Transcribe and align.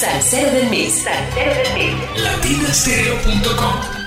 Salsero 0.00 0.50
del 0.52 0.70
Mix. 0.70 1.02
Salsero 1.02 1.52
del 1.54 1.74
Mix. 1.74 2.22
Latinastereo.com 2.22 3.99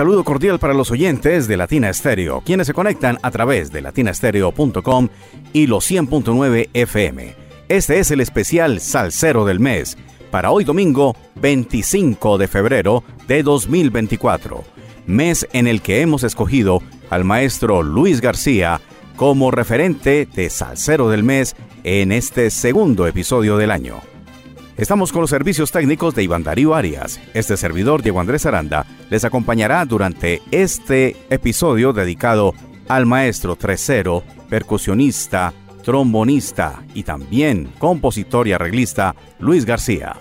saludo 0.00 0.24
cordial 0.24 0.58
para 0.58 0.72
los 0.72 0.90
oyentes 0.90 1.46
de 1.46 1.58
Latina 1.58 1.90
Estéreo, 1.90 2.40
quienes 2.40 2.66
se 2.66 2.72
conectan 2.72 3.18
a 3.20 3.30
través 3.30 3.70
de 3.70 3.82
latinastereo.com 3.82 5.08
y 5.52 5.66
los 5.66 5.90
100.9 5.90 6.70
FM. 6.72 7.34
Este 7.68 7.98
es 7.98 8.10
el 8.10 8.20
especial 8.20 8.80
Salcero 8.80 9.44
del 9.44 9.60
Mes, 9.60 9.98
para 10.30 10.52
hoy 10.52 10.64
domingo 10.64 11.14
25 11.42 12.38
de 12.38 12.48
febrero 12.48 13.04
de 13.28 13.42
2024, 13.42 14.64
mes 15.04 15.46
en 15.52 15.66
el 15.66 15.82
que 15.82 16.00
hemos 16.00 16.24
escogido 16.24 16.82
al 17.10 17.24
maestro 17.24 17.82
Luis 17.82 18.22
García 18.22 18.80
como 19.16 19.50
referente 19.50 20.26
de 20.34 20.48
Salcero 20.48 21.10
del 21.10 21.24
Mes 21.24 21.56
en 21.84 22.10
este 22.10 22.48
segundo 22.48 23.06
episodio 23.06 23.58
del 23.58 23.70
año. 23.70 24.09
Estamos 24.80 25.12
con 25.12 25.20
los 25.20 25.28
servicios 25.28 25.70
técnicos 25.72 26.14
de 26.14 26.22
Iván 26.22 26.42
Darío 26.42 26.74
Arias. 26.74 27.20
Este 27.34 27.58
servidor, 27.58 28.00
Diego 28.00 28.18
Andrés 28.18 28.46
Aranda, 28.46 28.86
les 29.10 29.26
acompañará 29.26 29.84
durante 29.84 30.40
este 30.52 31.18
episodio 31.28 31.92
dedicado 31.92 32.54
al 32.88 33.04
maestro 33.04 33.56
tresero, 33.56 34.24
percusionista, 34.48 35.52
trombonista 35.84 36.82
y 36.94 37.02
también 37.02 37.70
compositor 37.78 38.48
y 38.48 38.54
arreglista 38.54 39.14
Luis 39.38 39.66
García. 39.66 40.16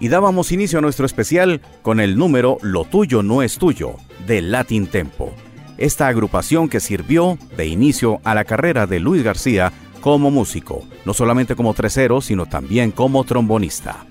Y 0.00 0.08
dábamos 0.08 0.50
inicio 0.50 0.78
a 0.78 0.82
nuestro 0.82 1.04
especial 1.04 1.60
con 1.82 2.00
el 2.00 2.16
número 2.16 2.56
Lo 2.62 2.86
tuyo 2.86 3.22
no 3.22 3.42
es 3.42 3.58
tuyo, 3.58 3.96
de 4.26 4.40
Latin 4.40 4.86
Tempo. 4.86 5.34
Esta 5.76 6.08
agrupación 6.08 6.70
que 6.70 6.80
sirvió 6.80 7.36
de 7.54 7.66
inicio 7.66 8.22
a 8.24 8.34
la 8.34 8.44
carrera 8.44 8.86
de 8.86 8.98
Luis 8.98 9.22
García 9.22 9.74
como 10.04 10.30
músico, 10.30 10.86
no 11.06 11.14
solamente 11.14 11.56
como 11.56 11.72
tresero, 11.72 12.20
sino 12.20 12.44
también 12.44 12.90
como 12.90 13.24
trombonista. 13.24 14.04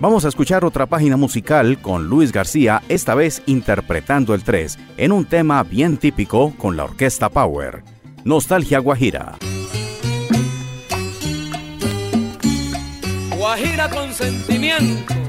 Vamos 0.00 0.24
a 0.24 0.28
escuchar 0.28 0.64
otra 0.64 0.86
página 0.86 1.18
musical 1.18 1.82
con 1.82 2.08
Luis 2.08 2.32
García, 2.32 2.82
esta 2.88 3.14
vez 3.14 3.42
interpretando 3.44 4.32
el 4.32 4.42
3, 4.42 4.78
en 4.96 5.12
un 5.12 5.26
tema 5.26 5.62
bien 5.62 5.98
típico 5.98 6.54
con 6.56 6.78
la 6.78 6.84
orquesta 6.84 7.28
Power, 7.28 7.84
Nostalgia 8.24 8.78
Guajira. 8.78 9.36
Guajira 13.36 13.90
con 13.90 14.14
sentimiento 14.14 15.23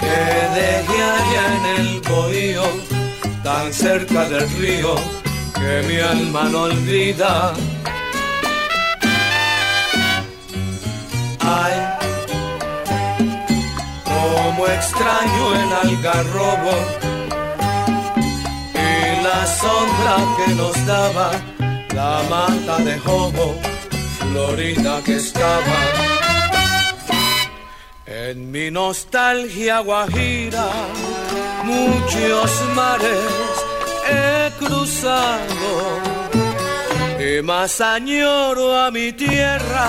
que 0.00 0.18
dejé 0.54 1.02
allá 1.02 1.44
en 1.56 1.64
el 1.80 2.00
bohío, 2.00 2.62
tan 3.42 3.72
cerca 3.72 4.28
del 4.28 4.48
río 4.58 4.94
que 5.54 5.82
mi 5.88 5.98
alma 5.98 6.44
no 6.44 6.62
olvida. 6.62 7.52
Ay, 11.40 11.74
como 14.04 14.66
extraño 14.66 15.54
el 15.62 15.72
algarrobo 15.88 16.74
y 18.74 19.22
la 19.24 19.46
sombra 19.46 20.16
que 20.36 20.54
nos 20.54 20.86
daba 20.86 21.30
la 21.94 22.22
mata 22.30 22.78
de 22.84 22.98
jobo 23.00 23.56
florida 24.20 25.00
que 25.04 25.16
estaba 25.16 26.29
en 28.30 28.50
mi 28.52 28.70
nostalgia 28.70 29.80
guajira, 29.80 30.68
muchos 31.64 32.50
mares 32.76 33.32
he 34.08 34.50
cruzado 34.58 35.70
y 37.18 37.42
más 37.42 37.80
añoro 37.80 38.76
a 38.76 38.90
mi 38.92 39.12
tierra 39.12 39.88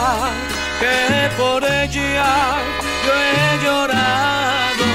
que 0.80 1.30
por 1.38 1.64
ella 1.64 2.34
yo 3.06 3.14
he 3.30 3.64
llorado. 3.64 4.90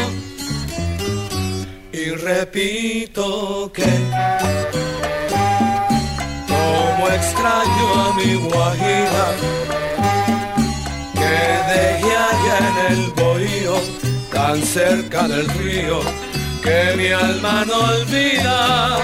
Y 1.92 2.04
repito 2.10 3.70
que 3.72 3.92
como 6.48 7.08
extraño 7.08 7.86
a 8.06 8.14
mi 8.16 8.34
guajira, 8.34 9.26
dejé 11.72 12.16
allá 12.30 12.58
en 12.68 12.92
el 12.92 13.10
bohío, 13.12 13.74
tan 14.32 14.62
cerca 14.62 15.28
del 15.28 15.48
río, 15.48 16.00
que 16.62 16.96
mi 16.96 17.08
alma 17.08 17.64
no 17.66 17.78
olvida. 17.94 18.98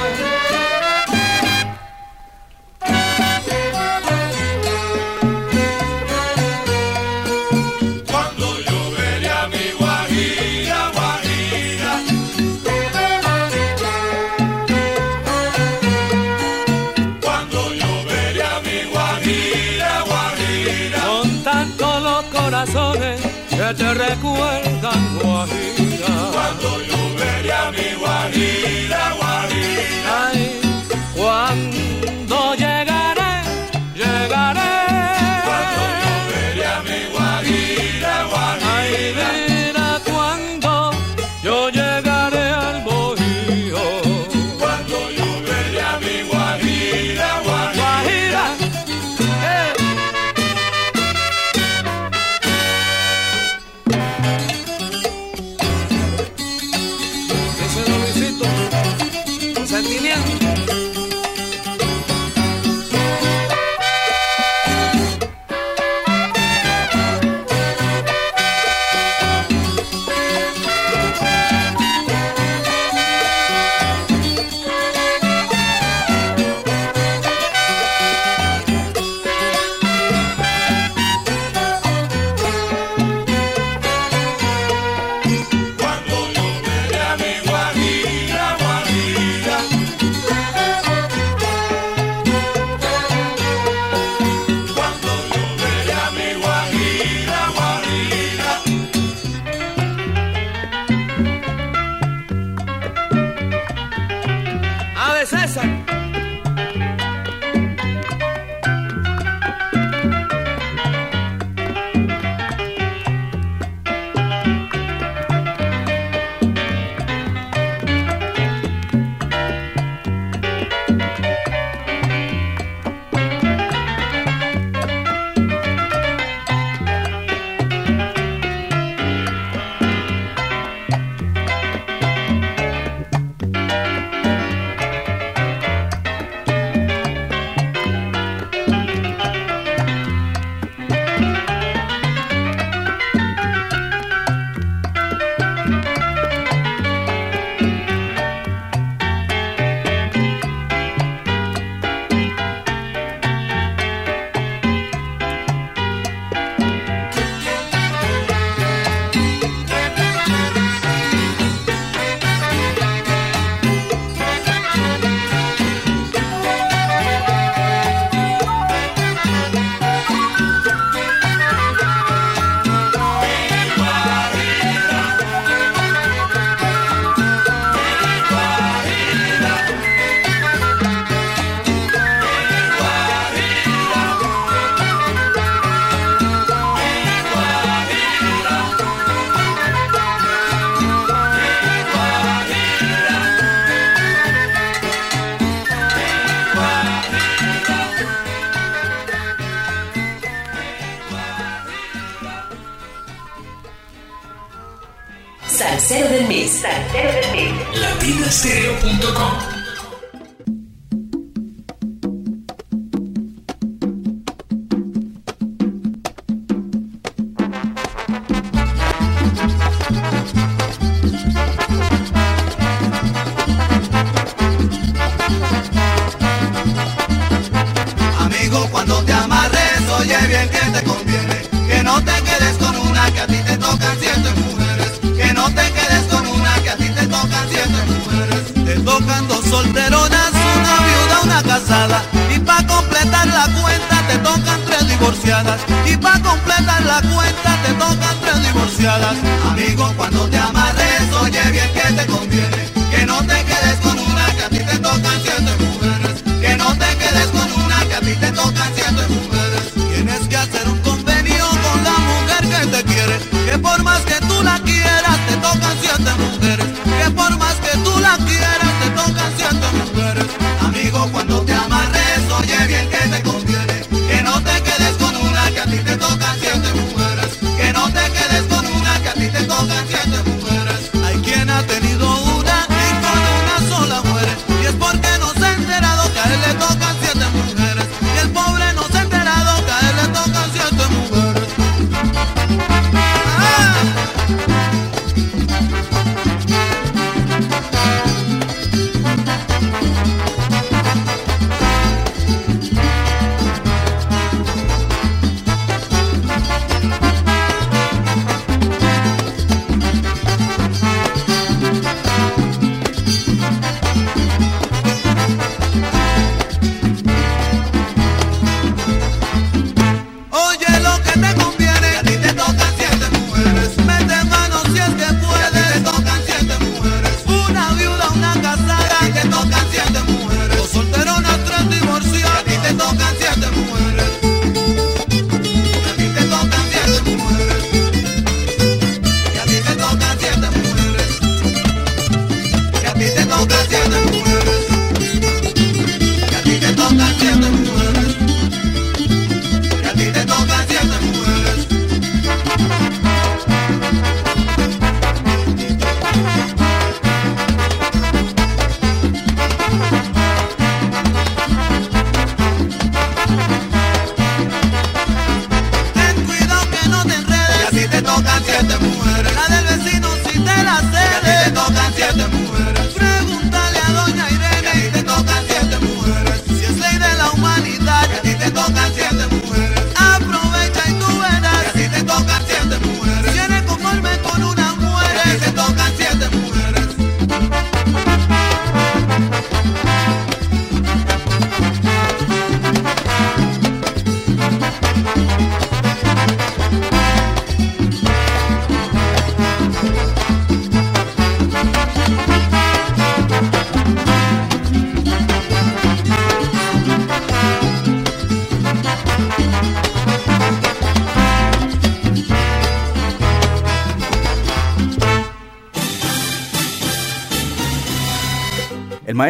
Te 23.74 23.94
recuerdan 23.94 24.71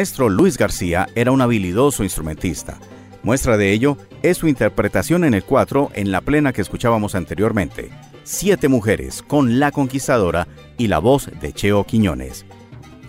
maestro 0.02 0.28
Luis 0.28 0.58
García 0.58 1.06
era 1.14 1.30
un 1.30 1.40
habilidoso 1.42 2.02
instrumentista. 2.02 2.76
Muestra 3.22 3.56
de 3.56 3.70
ello 3.70 3.96
es 4.24 4.38
su 4.38 4.48
interpretación 4.48 5.22
en 5.22 5.32
el 5.32 5.44
4 5.44 5.90
en 5.94 6.10
la 6.10 6.20
plena 6.22 6.52
que 6.52 6.60
escuchábamos 6.60 7.14
anteriormente. 7.14 7.92
Siete 8.24 8.66
mujeres 8.66 9.22
con 9.22 9.60
La 9.60 9.70
Conquistadora 9.70 10.48
y 10.76 10.88
la 10.88 10.98
voz 10.98 11.30
de 11.40 11.52
Cheo 11.52 11.84
Quiñones. 11.84 12.44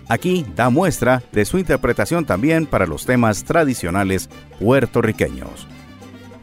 Aquí 0.08 0.46
da 0.54 0.70
muestra 0.70 1.20
de 1.32 1.44
su 1.44 1.58
interpretación 1.58 2.26
también 2.26 2.64
para 2.64 2.86
los 2.86 3.06
temas 3.06 3.42
tradicionales 3.42 4.30
puertorriqueños. 4.60 5.66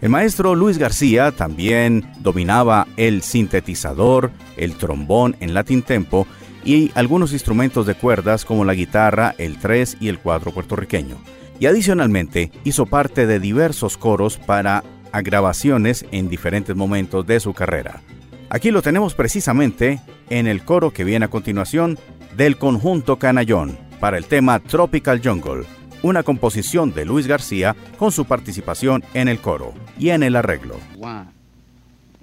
El 0.01 0.09
maestro 0.09 0.53
Luis 0.53 0.77
García 0.77 1.31
también 1.31 2.11
dominaba 2.19 2.89
el 2.97 3.21
sintetizador, 3.21 4.31
el 4.57 4.75
trombón 4.75 5.37
en 5.39 5.53
Latin 5.53 5.81
Tempo 5.81 6.27
y 6.63 6.91
algunos 6.95 7.33
instrumentos 7.33 7.85
de 7.85 7.95
cuerdas 7.95 8.45
como 8.45 8.65
la 8.65 8.73
guitarra, 8.73 9.35
el 9.37 9.57
3 9.57 9.97
y 9.99 10.07
el 10.07 10.19
4 10.19 10.51
puertorriqueño. 10.51 11.17
Y 11.59 11.65
adicionalmente 11.67 12.51
hizo 12.63 12.85
parte 12.85 13.27
de 13.27 13.39
diversos 13.39 13.97
coros 13.97 14.37
para 14.37 14.83
grabaciones 15.23 16.05
en 16.11 16.29
diferentes 16.29 16.75
momentos 16.75 17.25
de 17.27 17.39
su 17.39 17.53
carrera. 17.53 18.01
Aquí 18.49 18.71
lo 18.71 18.81
tenemos 18.81 19.13
precisamente 19.13 20.01
en 20.29 20.47
el 20.47 20.63
coro 20.63 20.91
que 20.91 21.03
viene 21.03 21.25
a 21.25 21.29
continuación 21.29 21.97
del 22.35 22.57
conjunto 22.57 23.17
Canallón 23.17 23.77
para 23.99 24.17
el 24.17 24.25
tema 24.25 24.59
Tropical 24.59 25.21
Jungle, 25.23 25.65
una 26.01 26.23
composición 26.23 26.93
de 26.93 27.05
Luis 27.05 27.27
García 27.27 27.75
con 27.97 28.11
su 28.11 28.25
participación 28.25 29.03
en 29.13 29.27
el 29.27 29.39
coro 29.39 29.73
y 29.97 30.09
en 30.09 30.23
el 30.23 30.35
arreglo. 30.35 30.75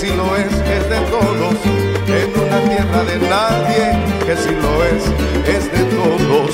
si 0.00 0.06
lo 0.16 0.34
es 0.34 0.46
es 0.46 0.88
de 0.88 0.98
todos, 1.10 1.56
en 2.08 2.30
una 2.42 2.58
tierra 2.70 3.04
de 3.04 3.18
nadie, 3.28 3.84
que 4.24 4.34
si 4.34 4.52
lo 4.64 4.72
es 4.92 5.04
es 5.46 5.70
de 5.70 5.82
todos. 5.98 6.52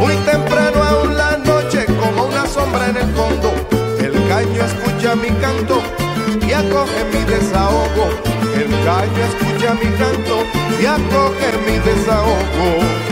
Muy 0.00 0.16
temprano 0.32 0.82
aún 0.82 1.16
la 1.16 1.36
noche, 1.36 1.86
como 2.00 2.24
una 2.24 2.44
sombra 2.48 2.88
en 2.88 2.96
el 2.96 3.10
fondo, 3.14 3.54
el 4.00 4.14
caño 4.28 4.64
escucha 4.64 5.14
mi 5.14 5.30
canto 5.40 5.80
y 6.44 6.52
acoge 6.52 7.04
mi 7.12 7.22
desahogo. 7.32 8.06
El 8.56 8.68
gallo 8.84 9.22
escucha 9.30 9.74
mi 9.74 9.90
canto 9.96 10.42
y 10.80 10.86
acoge 10.86 11.48
mi 11.66 11.78
desahogo. 11.78 13.02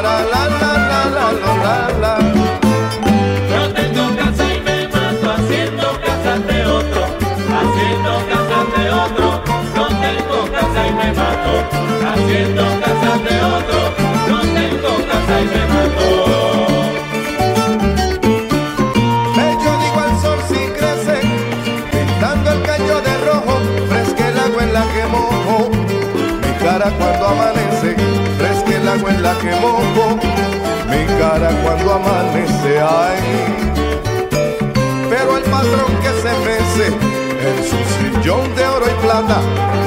No 0.00 0.08
tengo 3.74 4.16
casa 4.16 4.44
y 4.54 4.60
me 4.62 4.88
mato, 4.88 5.30
haciendo 5.30 5.86
casa 6.00 6.38
de 6.38 6.58
otro, 6.64 7.02
haciendo 7.60 8.12
casa 8.30 8.60
de 8.76 8.84
otro. 8.90 9.26
No 9.76 9.84
tengo 9.88 10.38
casa 10.52 10.80
y 10.86 10.92
me 10.94 11.08
mato, 11.12 11.52
haciendo 12.08 12.62
casa 12.80 13.12
de 13.26 13.36
otro. 13.44 13.80
No 14.26 14.38
tengo 14.40 14.92
casa 15.10 15.34
y 15.38 15.44
me 15.52 15.62
mato. 15.74 16.08
Pues 19.34 19.52
yo 19.62 19.72
digo 19.82 19.98
al 20.00 20.14
sol 20.22 20.40
si 20.48 20.60
crece, 20.78 21.16
pintando 21.92 22.48
el 22.52 22.60
caño 22.62 22.96
de 23.02 23.14
rojo, 23.26 23.54
fresque 23.90 24.24
el 24.28 24.38
agua 24.38 24.62
en 24.62 24.72
la 24.72 24.84
que 24.94 25.02
mojo, 25.12 25.56
mi 25.68 26.52
cara 26.64 26.88
cuando 26.98 27.26
amanece 27.26 27.90
del 28.80 28.88
agua 28.88 29.10
en 29.10 29.22
la 29.22 29.34
que 29.38 29.50
mojo 29.60 30.18
mi 30.88 31.04
cara 31.18 31.50
cuando 31.62 31.94
amanece, 31.94 32.80
ay. 32.80 33.20
Pero 35.08 35.36
el 35.36 35.44
patrón 35.44 35.92
que 36.02 36.12
se 36.22 36.32
mece 36.48 36.86
en 37.48 37.64
su 37.64 37.78
sillón 37.94 38.54
de 38.54 38.66
oro 38.66 38.86
y 38.86 39.02
plata, 39.02 39.40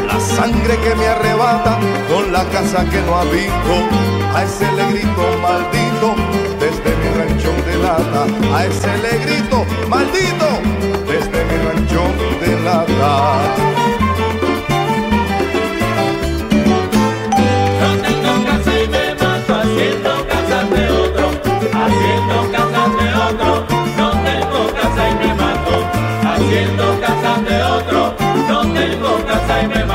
la 0.08 0.19
sangre 0.19 0.77
que 0.77 0.95
me 0.95 1.08
arrebata 1.08 1.79
con 2.12 2.32
la 2.32 2.43
casa 2.45 2.86
que 2.86 3.01
no 3.01 3.17
habito, 3.17 3.73
a 4.36 4.43
ese 4.43 4.71
le 4.71 4.91
grito 4.91 5.23
maldito 5.41 6.15
desde 6.60 6.89
mi 6.99 7.10
ranchón 7.17 7.58
de 7.65 7.75
lata, 7.77 8.56
a 8.56 8.65
ese 8.65 8.97
le 8.97 9.17
grito 9.25 9.65
maldito 9.89 10.47
desde 11.08 11.45
mi 11.45 11.58
ranchón 11.65 12.12
de 12.41 12.63
lata. 12.63 13.72
haciendo 26.43 26.99
casas 26.99 27.45
de 27.45 27.63
otro, 27.63 28.15
no 28.47 28.73
tengo 28.73 29.25
casa 29.25 29.62
y 29.62 29.67
me 29.67 29.92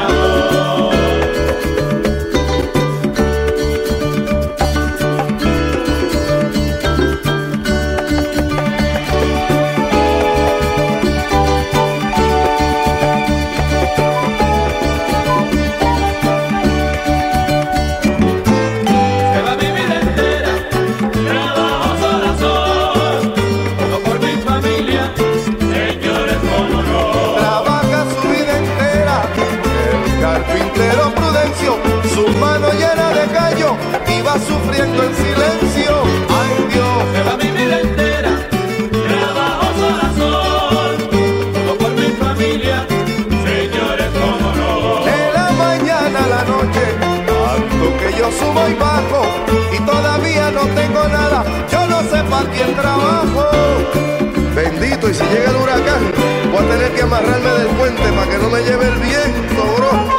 Si 55.18 55.24
llega 55.24 55.50
el 55.50 55.56
huracán, 55.56 56.12
voy 56.52 56.64
a 56.64 56.68
tener 56.68 56.92
que 56.92 57.02
amarrarme 57.02 57.50
del 57.50 57.66
puente 57.76 58.12
para 58.12 58.30
que 58.30 58.38
no 58.38 58.48
me 58.50 58.62
lleve 58.62 58.86
el 58.86 58.98
viento, 58.98 59.74
bro. 59.76 60.17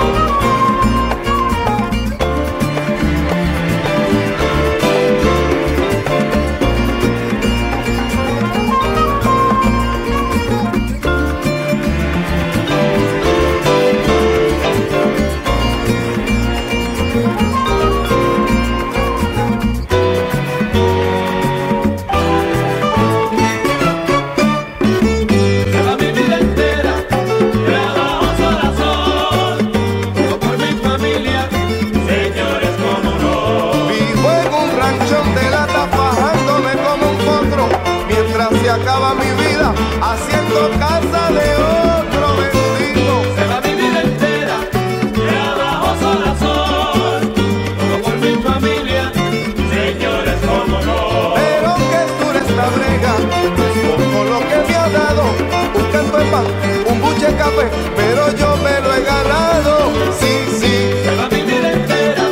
Pero 57.96 58.36
yo 58.36 58.58
me 58.58 58.82
lo 58.82 58.94
he 58.94 59.04
ganado, 59.04 59.92
sí, 60.20 60.34
sí. 60.60 60.92
Se 61.04 61.36
mi 61.36 61.42
vida 61.44 61.72
entera, 61.74 62.24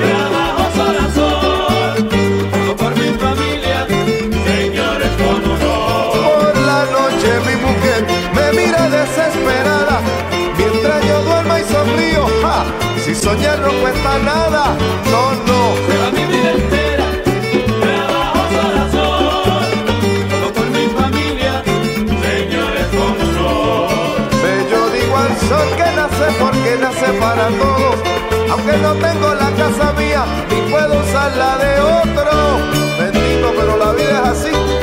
trabajo 0.00 0.64
sol 0.74 0.96
a 0.96 1.14
sol, 1.14 2.08
hago 2.52 2.76
por 2.76 2.96
mi 2.96 3.08
familia, 3.18 3.86
señores 4.46 5.10
con 5.18 5.50
honor. 5.50 6.12
Por 6.14 6.56
la 6.62 6.84
noche 6.86 7.30
mi 7.46 7.56
mujer 7.56 8.06
me 8.34 8.52
mira 8.58 8.88
desesperada, 8.88 10.00
mientras 10.56 11.06
yo 11.06 11.22
duerma 11.24 11.60
y 11.60 11.64
sonrío, 11.64 12.26
ja, 12.42 12.64
si 13.04 13.14
soñé 13.14 13.56
no 13.58 13.70
cuesta 13.82 14.18
nada. 14.24 14.76
para 27.20 27.48
todos. 27.48 27.96
Aunque 28.50 28.76
no 28.78 28.94
tengo 28.94 29.34
la 29.34 29.50
casa 29.52 29.92
mía, 29.94 30.24
ni 30.50 30.70
puedo 30.70 31.00
usar 31.00 31.36
la 31.36 31.58
de 31.58 31.80
otro. 31.80 32.32
Bendito, 32.98 33.52
pero 33.56 33.76
la 33.76 33.92
vida 33.92 34.22
es 34.22 34.28
así 34.28 34.81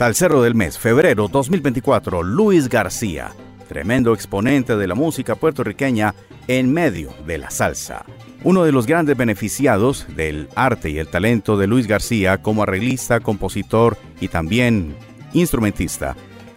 Salsero 0.00 0.40
del 0.40 0.54
mes, 0.54 0.78
febrero 0.78 1.28
2024, 1.28 2.22
Luis 2.22 2.70
García, 2.70 3.32
tremendo 3.68 4.14
exponente 4.14 4.74
de 4.74 4.86
la 4.86 4.94
música 4.94 5.34
puertorriqueña 5.34 6.14
en 6.48 6.72
medio 6.72 7.12
de 7.26 7.36
la 7.36 7.50
salsa. 7.50 8.06
Uno 8.42 8.64
de 8.64 8.72
los 8.72 8.86
grandes 8.86 9.14
beneficiados 9.18 10.06
del 10.16 10.48
arte 10.56 10.88
y 10.88 10.96
el 10.96 11.08
talento 11.08 11.58
de 11.58 11.66
Luis 11.66 11.86
García 11.86 12.40
como 12.40 12.62
arreglista, 12.62 13.20
compositor 13.20 13.98
y 14.22 14.28
también 14.28 14.96
instrumentista 15.34 16.16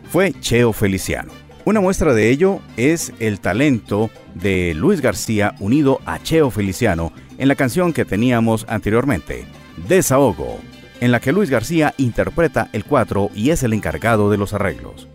fue 0.10 0.32
Cheo 0.40 0.72
Feliciano. 0.72 1.34
Una 1.66 1.82
muestra 1.82 2.14
de 2.14 2.30
ello 2.30 2.62
es 2.78 3.12
el 3.20 3.42
talento 3.42 4.10
de 4.36 4.74
Luis 4.74 5.02
García 5.02 5.54
unido 5.60 6.00
a 6.06 6.18
Cheo 6.24 6.50
Feliciano 6.50 7.12
en 7.38 7.50
la 7.50 7.56
canción 7.56 7.92
que 7.92 8.06
teníamos 8.06 8.66
anteriormente, 8.70 9.46
Desahogo, 9.90 10.62
en 11.04 11.12
la 11.12 11.20
que 11.20 11.34
Luis 11.34 11.50
García 11.50 11.94
interpreta 11.98 12.70
el 12.72 12.86
cuatro 12.86 13.30
y 13.36 13.50
es 13.50 13.62
el 13.64 13.74
encargado 13.74 14.32
de 14.32 14.38
los 14.38 14.54
arreglos. 14.54 15.10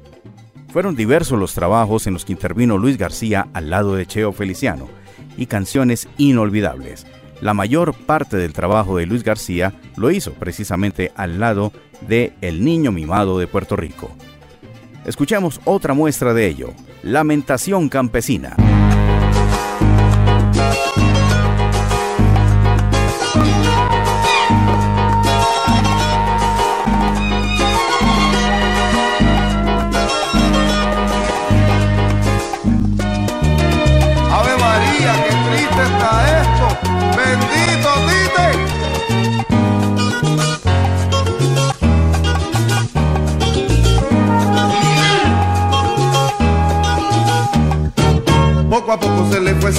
Fueron 0.71 0.95
diversos 0.95 1.39
los 1.39 1.55
trabajos 1.55 2.07
en 2.07 2.13
los 2.13 2.27
que 2.27 2.33
intervino 2.33 2.77
Luis 2.77 2.99
García 2.99 3.49
al 3.55 3.71
lado 3.71 3.95
de 3.97 4.05
Cheo 4.05 4.33
Feliciano, 4.33 4.87
y 5.39 5.47
canciones 5.47 6.07
inolvidables. 6.19 7.07
La 7.41 7.55
mayor 7.55 7.95
parte 7.95 8.37
del 8.37 8.53
trabajo 8.53 8.99
de 8.99 9.07
Luis 9.07 9.25
García 9.25 9.73
lo 9.97 10.11
hizo 10.11 10.35
precisamente 10.35 11.11
al 11.17 11.41
lado 11.41 11.73
de 12.07 12.35
El 12.43 12.63
Niño 12.63 12.93
Mimado 12.93 13.39
de 13.39 13.47
Puerto 13.47 13.75
Rico. 13.75 14.11
Escuchamos 15.07 15.59
otra 15.65 15.95
muestra 15.95 16.35
de 16.35 16.49
ello, 16.49 16.75
Lamentación 17.03 17.89
Campesina. 17.89 18.57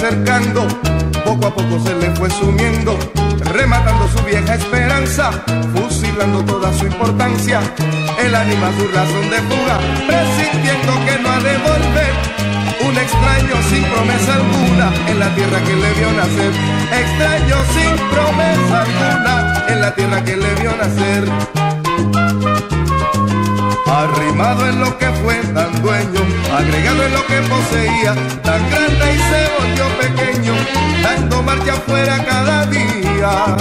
fue 0.00 0.08
cercando, 0.08 0.66
poco 1.24 1.46
a 1.46 1.54
poco 1.54 1.78
se 1.84 1.94
le 1.94 2.10
fue 2.16 2.28
sumiendo, 2.30 2.98
rematando 3.52 4.08
su 4.08 4.24
vieja 4.24 4.54
esperanza, 4.54 5.30
fusilando 5.74 6.42
toda 6.44 6.72
su 6.72 6.86
importancia. 6.86 7.60
Él 8.24 8.34
anima 8.34 8.72
su 8.78 8.88
razón 8.88 9.28
de 9.30 9.42
fuga, 9.42 9.78
presintiendo 10.06 10.94
que 11.04 11.18
no 11.22 11.30
ha 11.30 11.40
de 11.40 11.58
volver. 11.58 12.14
Un 12.88 12.96
extraño 12.96 13.56
sin 13.68 13.84
promesa 13.84 14.34
alguna 14.34 14.90
en 15.08 15.18
la 15.18 15.28
tierra 15.34 15.60
que 15.60 15.76
le 15.76 15.92
vio 15.92 16.10
nacer. 16.12 16.52
Extraño 17.02 17.56
sin 17.74 17.94
promesa 18.08 18.82
alguna 18.82 19.64
en 19.68 19.80
la 19.80 19.94
tierra 19.94 20.24
que 20.24 20.36
le 20.36 20.54
vio 20.54 20.74
nacer 20.76 21.28
arrimado 23.90 24.68
en 24.68 24.80
lo 24.80 24.96
que 24.98 25.06
fue 25.22 25.36
tan 25.52 25.82
dueño, 25.82 26.20
agregado 26.56 27.02
en 27.02 27.12
lo 27.12 27.26
que 27.26 27.40
poseía, 27.42 28.14
tan 28.42 28.70
grande 28.70 29.14
y 29.14 29.18
se 29.18 29.40
volvió 29.58 29.84
pequeño, 29.98 30.54
dando 31.02 31.42
marcha 31.42 31.72
afuera 31.72 32.24
cada 32.24 32.66
día. 32.66 33.56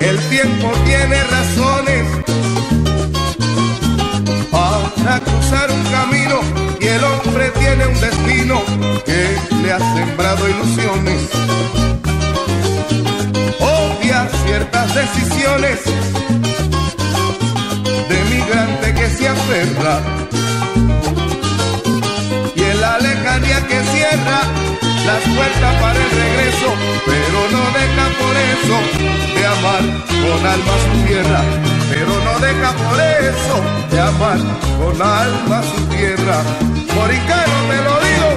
El 0.00 0.18
tiempo 0.28 0.72
tiene 0.84 1.22
razones 1.24 1.83
cruzar 5.44 5.70
un 5.70 5.82
camino 5.84 6.40
y 6.80 6.86
el 6.86 7.04
hombre 7.04 7.50
tiene 7.58 7.86
un 7.86 8.00
destino 8.00 8.62
que 9.04 9.36
le 9.62 9.72
ha 9.72 9.78
sembrado 9.78 10.48
ilusiones. 10.48 11.22
Obvia 13.60 14.28
ciertas 14.46 14.94
decisiones 14.94 15.80
de 18.08 18.34
migrante 18.34 18.94
que 18.94 19.08
se 19.10 19.28
aferra 19.28 20.00
las 25.06 25.22
puertas 25.36 25.74
para 25.80 25.98
el 25.98 26.10
regreso, 26.10 26.68
pero 27.04 27.40
no 27.52 27.64
deja 27.78 28.04
por 28.20 28.36
eso 28.36 28.76
de 29.34 29.46
amar 29.46 29.82
con 30.08 30.46
alma 30.46 30.74
su 30.84 31.06
tierra, 31.06 31.40
pero 31.90 32.12
no 32.24 32.38
deja 32.40 32.72
por 32.72 33.00
eso 33.00 33.56
de 33.90 34.00
amar 34.00 34.38
con 34.78 35.02
alma 35.02 35.62
su 35.62 35.84
tierra. 35.94 36.42
Moricano 36.94 37.56
te 37.70 37.78
lo 37.86 37.94
digo. 38.06 38.28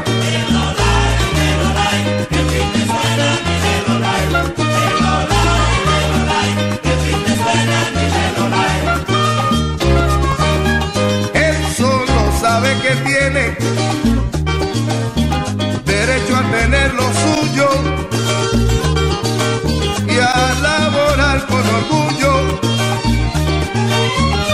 Él 11.33 11.55
solo 11.77 12.31
sabe 12.41 12.69
que 12.81 12.95
tiene 13.07 13.57
a 16.37 16.43
tener 16.51 16.93
lo 16.93 17.07
suyo 17.23 17.67
y 20.07 20.17
a 20.19 20.53
laborar 20.61 21.47
con 21.47 21.63
orgullo 21.79 22.33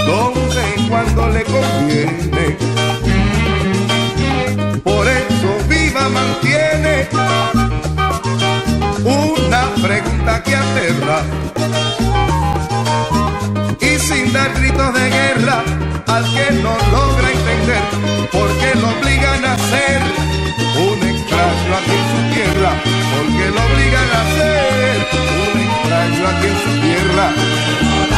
donde 0.06 0.62
y 0.78 0.88
cuando 0.88 1.30
le 1.30 1.43
conviene. 1.43 2.58
Por 4.84 5.08
eso 5.08 5.50
viva 5.67 6.08
mantiene 6.08 7.10
una 9.04 9.63
pregunta 9.82 10.41
que 10.43 10.56
aterra 10.56 11.19
y 13.82 14.00
sin 14.00 14.32
dar 14.32 14.54
gritos 14.54 14.93
de 14.93 15.10
guerra 15.10 15.63
al 16.08 16.24
que 16.34 16.46
no 16.62 16.78
logra 16.93 17.28
entender 17.32 17.84
porque 18.32 18.67
lo 18.80 18.88
obligan 18.98 19.46
a 19.46 19.54
un 19.56 20.33
extraño 21.44 21.76
aquí 21.78 21.92
en 21.92 22.08
su 22.12 22.20
tierra, 22.34 22.72
porque 23.12 23.46
lo 23.56 23.62
obligan 23.68 24.10
a 24.12 24.24
ser 24.36 24.98
un 25.52 25.60
extraño 25.62 26.28
aquí 26.28 26.48
en 26.48 26.58
su 26.64 26.72
tierra. 26.82 28.12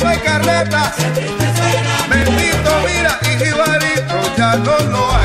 No 0.00 0.08
hay 0.08 0.18
carretas 0.18 0.94
Bendito 2.08 2.70
mira 2.86 3.18
y 3.22 3.44
jibarito 3.44 4.36
ya 4.36 4.56
no 4.56 4.78
lo 4.90 5.14
hay 5.14 5.19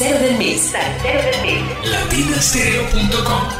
Salsero 0.00 0.18
del 0.24 0.38
mes. 0.38 0.62
Salsero 0.62 1.20
del 1.20 1.42
mes. 1.42 1.90
latinastereo.com 1.90 3.59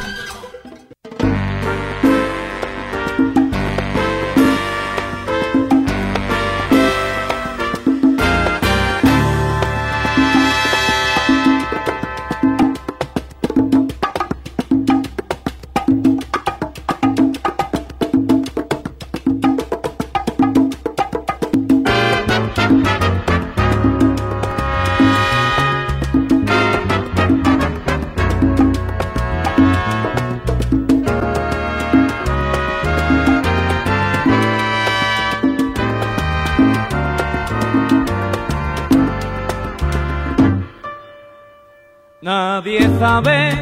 Nadie 43.23 43.51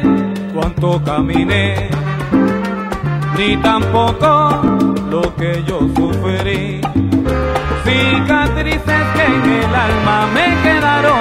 cuánto 0.54 1.02
caminé, 1.04 1.88
ni 3.36 3.56
tampoco 3.58 4.60
lo 5.10 5.34
que 5.36 5.62
yo 5.66 5.80
sufrí. 5.94 6.80
Cicatrices 7.84 9.04
que 9.14 9.24
en 9.24 9.52
el 9.52 9.74
alma 9.74 10.26
me 10.34 10.62
quedaron 10.62 11.20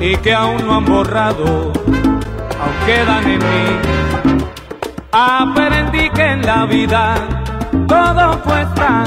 y 0.00 0.16
que 0.16 0.34
aún 0.34 0.66
no 0.66 0.76
han 0.76 0.84
borrado, 0.84 1.72
aún 2.60 2.76
quedan 2.86 3.24
en 3.24 3.38
mí. 3.38 4.40
Aprendí 5.12 6.10
que 6.10 6.22
en 6.22 6.42
la 6.42 6.66
vida 6.66 7.14
todo 7.86 8.40
cuesta, 8.42 9.04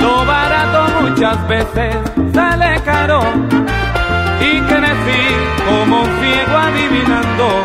lo 0.00 0.24
barato 0.24 0.86
muchas 1.02 1.48
veces 1.48 1.96
sale 2.32 2.80
caro 2.84 3.20
y 4.40 4.60
crecí 4.60 5.25
como 5.64 6.02
un 6.02 6.20
ciego 6.20 6.56
adivinando, 6.56 7.64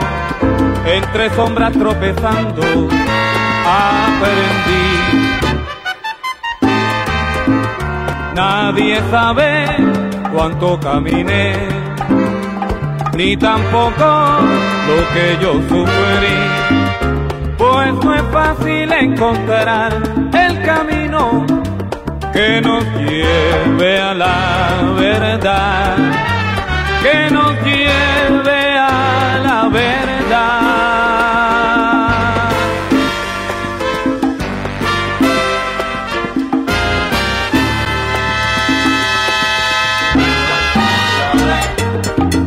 entre 0.85 1.29
sombras 1.31 1.73
tropezando, 1.73 2.61
aprendí. 3.65 5.31
Nadie 8.35 9.01
sabe 9.11 9.65
cuánto 10.33 10.79
caminé, 10.79 11.53
ni 13.13 13.35
tampoco 13.37 14.39
lo 14.87 15.13
que 15.13 15.37
yo 15.41 15.53
sufrí, 15.69 16.37
pues 17.57 17.93
no 17.93 18.15
es 18.15 18.23
fácil 18.31 18.91
encontrar 18.91 19.93
el 20.33 20.61
camino 20.63 21.45
que 22.33 22.61
nos 22.61 22.83
lleve 22.95 23.99
a 23.99 24.13
la 24.13 24.93
verdad 24.97 25.97
que 27.01 27.29
nos 27.31 27.53
lleve 27.63 27.70
verdad. 29.71 30.51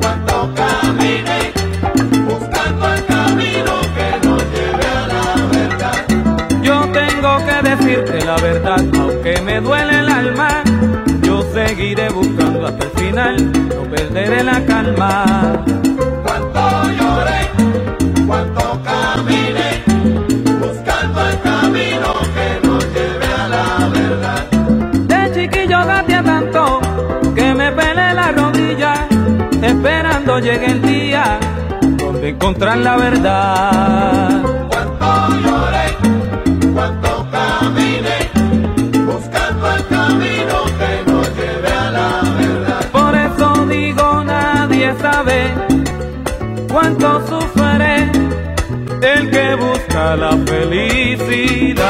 Cuánto 0.01 0.55
caminé 0.55 1.53
buscando 2.29 2.93
el 2.93 3.05
camino 3.07 3.72
que 3.97 4.27
nos 4.27 4.43
lleve 4.53 4.87
a 4.87 5.07
la 5.09 5.27
verdad. 5.51 5.97
Yo 6.62 6.77
tengo 6.93 7.39
que 7.47 7.57
decirte 7.68 8.25
la 8.25 8.37
verdad, 8.37 8.85
aunque 9.01 9.41
me 9.41 9.61
duele 9.61 10.01
el 10.01 10.09
alma, 10.09 10.62
yo 11.22 11.43
seguiré 11.53 12.11
buscando 12.11 12.66
hasta 12.66 12.85
el 12.85 12.91
final, 12.91 13.53
no 13.68 13.83
perderé 13.91 14.45
la 14.45 14.64
calma. 14.66 15.64
Cuánto 18.27 18.81
caminé 18.83 19.83
buscando 20.59 21.29
el 21.29 21.41
camino 21.43 22.14
que 22.35 22.66
nos 22.66 22.85
lleve 22.95 23.27
a 23.27 23.49
la 23.49 23.89
verdad. 23.93 24.47
De 25.07 25.33
chiquillo 25.35 25.85
gatea 25.85 26.22
tanto 26.22 26.81
que 27.35 27.55
me 27.55 27.70
pelé 27.72 28.14
la 28.14 28.33
rodilla, 28.33 29.07
esperando 29.62 30.39
llegue 30.39 30.66
el 30.66 30.83
día 30.83 31.39
donde 31.83 32.31
encontrar 32.31 32.79
la 32.79 32.97
verdad. 32.97 34.43
Cuánto 34.68 35.07
lloré, 35.45 35.87
cuánto 36.72 37.27
caminé 37.31 38.31
buscando 39.05 39.70
el 39.77 39.87
camino 39.87 40.57
que 40.79 41.12
nos 41.12 41.29
lleve 41.37 41.68
a 41.68 41.91
la 41.91 42.22
verdad. 42.39 42.91
Por 42.91 43.14
eso 43.14 43.66
digo 43.66 44.25
nadie 44.25 44.95
sabe 44.99 45.53
cuánto 46.72 47.20
busca 47.20 47.44
la 50.17 50.37
felicidad. 50.47 51.85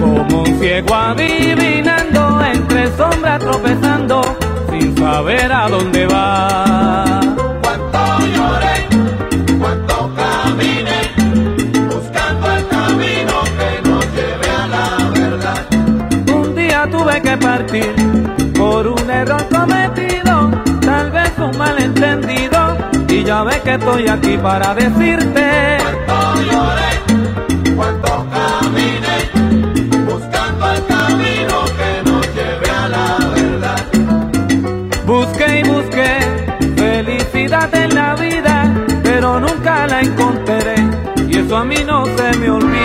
como 0.00 0.42
un 0.42 0.58
ciego 0.58 0.94
adivinando, 0.94 2.42
entre 2.44 2.88
sombras 2.96 3.38
tropezando, 3.38 4.20
sin 4.70 4.96
saber 4.96 5.52
a 5.52 5.68
dónde 5.68 6.06
va. 6.06 7.20
Cuánto 7.62 8.26
lloré, 8.34 8.86
cuánto 9.60 10.12
caminé, 10.16 11.00
buscando 11.88 12.52
el 12.56 12.66
camino 12.66 13.34
que 13.58 13.88
nos 13.88 14.04
lleve 14.12 14.48
a 14.50 14.66
la 14.66 15.10
verdad. 15.20 15.66
Un 16.34 16.56
día 16.56 16.88
tuve 16.90 17.22
que 17.22 17.36
partir 17.36 17.94
por 18.56 18.88
un 18.88 19.08
error 19.08 19.46
cometido, 19.48 20.50
tal 20.80 21.10
vez 21.12 21.32
un 21.38 21.56
malentendido, 21.56 22.76
y 23.08 23.22
ya 23.22 23.44
ves 23.44 23.60
que 23.60 23.74
estoy 23.74 24.08
aquí 24.08 24.36
para 24.36 24.74
decirte. 24.74 25.75
A 41.56 41.64
mí 41.64 41.76
no 41.84 42.04
se 42.04 42.38
me 42.38 42.50
olvida. 42.50 42.75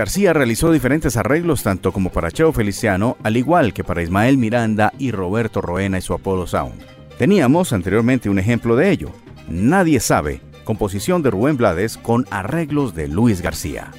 García 0.00 0.32
realizó 0.32 0.72
diferentes 0.72 1.18
arreglos 1.18 1.62
tanto 1.62 1.92
como 1.92 2.10
para 2.10 2.30
Cheo 2.30 2.54
Feliciano, 2.54 3.18
al 3.22 3.36
igual 3.36 3.74
que 3.74 3.84
para 3.84 4.00
Ismael 4.00 4.38
Miranda 4.38 4.94
y 4.98 5.10
Roberto 5.10 5.60
Roena 5.60 5.98
y 5.98 6.00
su 6.00 6.14
Apollo 6.14 6.46
Sound. 6.46 6.80
Teníamos 7.18 7.74
anteriormente 7.74 8.30
un 8.30 8.38
ejemplo 8.38 8.76
de 8.76 8.92
ello. 8.92 9.10
Nadie 9.46 10.00
sabe, 10.00 10.40
composición 10.64 11.20
de 11.20 11.28
Rubén 11.28 11.58
Blades 11.58 11.98
con 11.98 12.24
arreglos 12.30 12.94
de 12.94 13.08
Luis 13.08 13.42
García. 13.42 13.90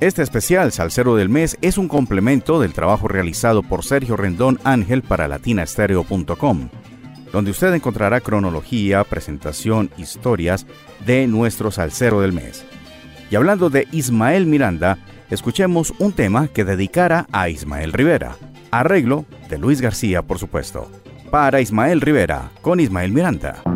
Este 0.00 0.22
especial 0.22 0.72
Salcero 0.72 1.14
del 1.14 1.28
Mes 1.28 1.56
es 1.62 1.78
un 1.78 1.86
complemento 1.86 2.60
del 2.60 2.72
trabajo 2.72 3.06
realizado 3.06 3.62
por 3.62 3.84
Sergio 3.84 4.16
Rendón 4.16 4.58
Ángel 4.64 5.02
para 5.02 5.28
latinastereo.com, 5.28 6.68
donde 7.30 7.52
usted 7.52 7.72
encontrará 7.74 8.20
cronología, 8.20 9.04
presentación, 9.04 9.88
historias 9.98 10.66
de 11.06 11.28
nuestro 11.28 11.70
Salcero 11.70 12.20
del 12.20 12.32
Mes. 12.32 12.64
Y 13.30 13.36
hablando 13.36 13.70
de 13.70 13.86
Ismael 13.92 14.46
Miranda, 14.46 14.98
escuchemos 15.34 15.92
un 15.98 16.12
tema 16.12 16.48
que 16.48 16.64
dedicara 16.64 17.26
a 17.32 17.48
Ismael 17.48 17.92
Rivera. 17.92 18.36
Arreglo 18.70 19.26
de 19.48 19.58
Luis 19.58 19.80
García, 19.80 20.22
por 20.22 20.38
supuesto. 20.38 20.90
Para 21.30 21.60
Ismael 21.60 22.00
Rivera, 22.00 22.50
con 22.62 22.80
Ismael 22.80 23.12
Miranda. 23.12 23.73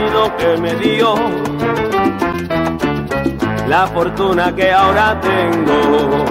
Camino 0.00 0.36
que 0.36 0.56
me 0.56 0.74
dio. 0.76 1.14
La 3.68 3.86
fortuna 3.88 4.54
que 4.54 4.72
ahora 4.72 5.20
tengo. 5.20 6.24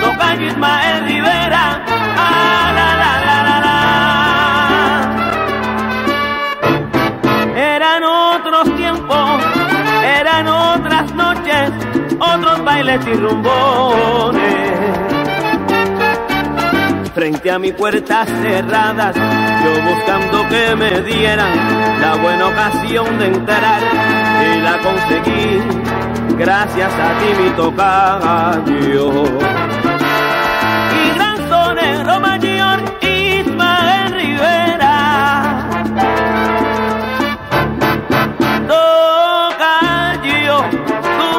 Toca 0.00 0.34
Ismael 0.34 1.04
Rivera. 1.04 1.84
Ah, 2.16 2.72
la, 2.78 2.96
la, 3.02 3.12
la, 3.26 3.42
la, 3.48 3.56
la. 3.66 3.78
Eran 7.74 8.04
otros 8.04 8.64
tiempos, 8.76 9.42
eran 10.18 10.48
otras 10.48 11.14
noches, 11.14 11.70
otros 12.18 12.64
bailes 12.64 13.06
y 13.06 13.14
rumbones 13.14 14.71
frente 17.14 17.50
a 17.50 17.58
mi 17.58 17.72
puerta 17.72 18.24
cerradas, 18.24 19.14
yo 19.16 19.82
buscando 19.82 20.48
que 20.48 20.74
me 20.76 21.00
dieran 21.02 22.00
la 22.00 22.16
buena 22.16 22.48
ocasión 22.48 23.18
de 23.18 23.26
entrar 23.26 23.80
y 24.42 24.60
la 24.60 24.78
conseguí, 24.78 25.60
gracias 26.38 26.92
a 26.92 27.18
ti 27.18 27.42
mi 27.42 27.50
tocayo. 27.50 29.24
Y 30.96 31.14
gran 31.14 31.48
sonero 31.48 32.20
mayor, 32.20 32.80
Ismael 33.02 34.12
Rivera. 34.14 35.68
Tú 38.68 38.84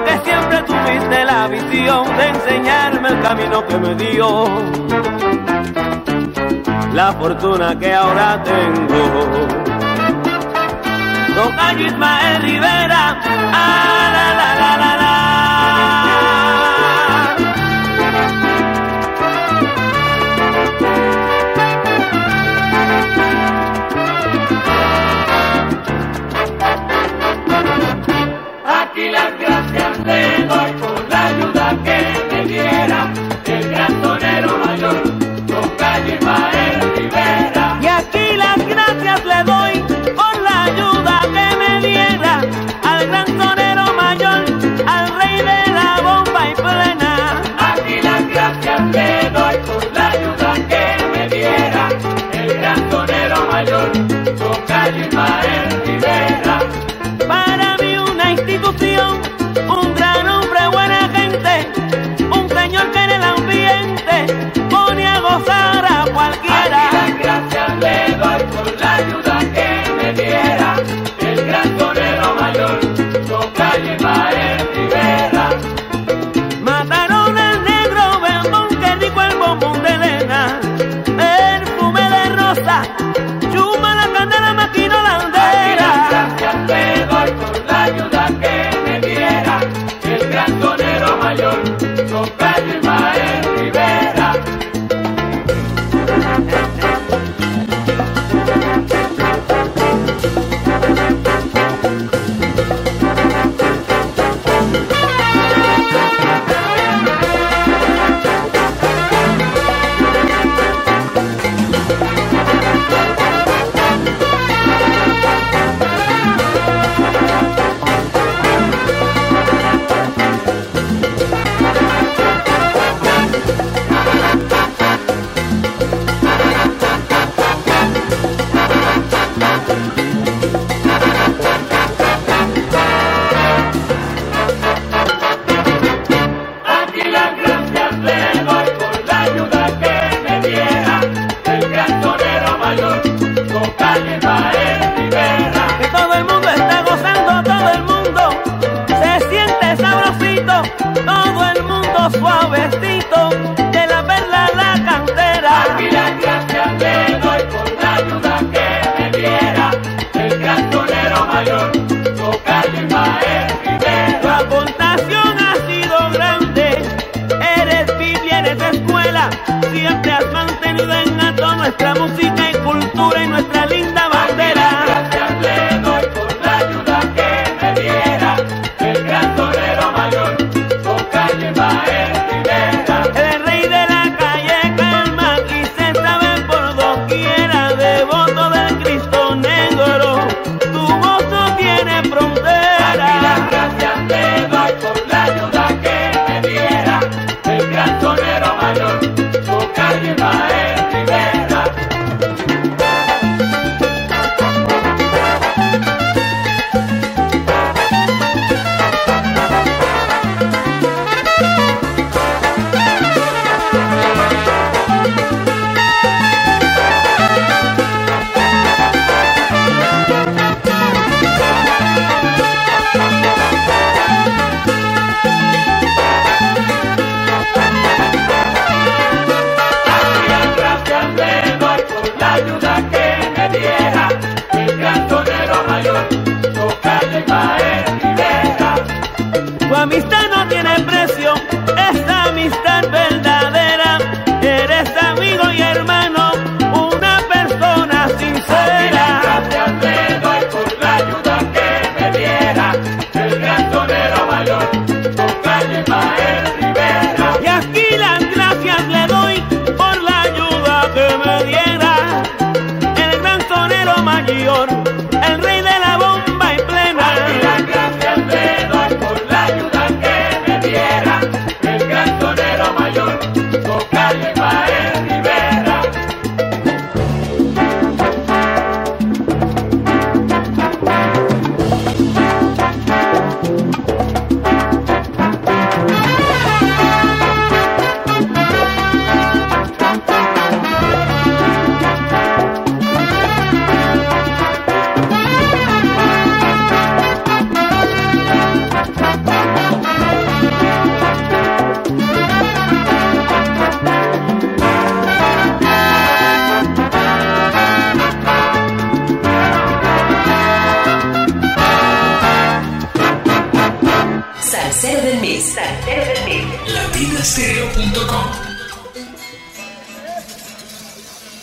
que 0.06 0.18
siempre 0.24 0.62
tuviste 0.64 1.26
la 1.26 1.48
visión 1.48 2.18
de 2.18 2.28
enseñarme 2.28 3.10
el 3.10 3.22
camino 3.22 3.66
que 3.66 3.78
me 3.78 3.96
dio 3.96 4.46
la 6.94 7.12
fortuna 7.14 7.78
que 7.78 7.94
ahora 7.94 8.41
tengo. 8.44 9.04
Don 11.36 11.80
Ismael 11.80 12.41
Rivera, 12.41 13.20
ah, 13.26 14.10
la, 14.14 14.34
la, 14.39 14.56
la, 14.60 14.78
la, 14.78 14.98
la. 14.98 15.33
Para 57.28 57.78
mí 57.78 57.98
una 57.98 58.32
institución, 58.32 59.22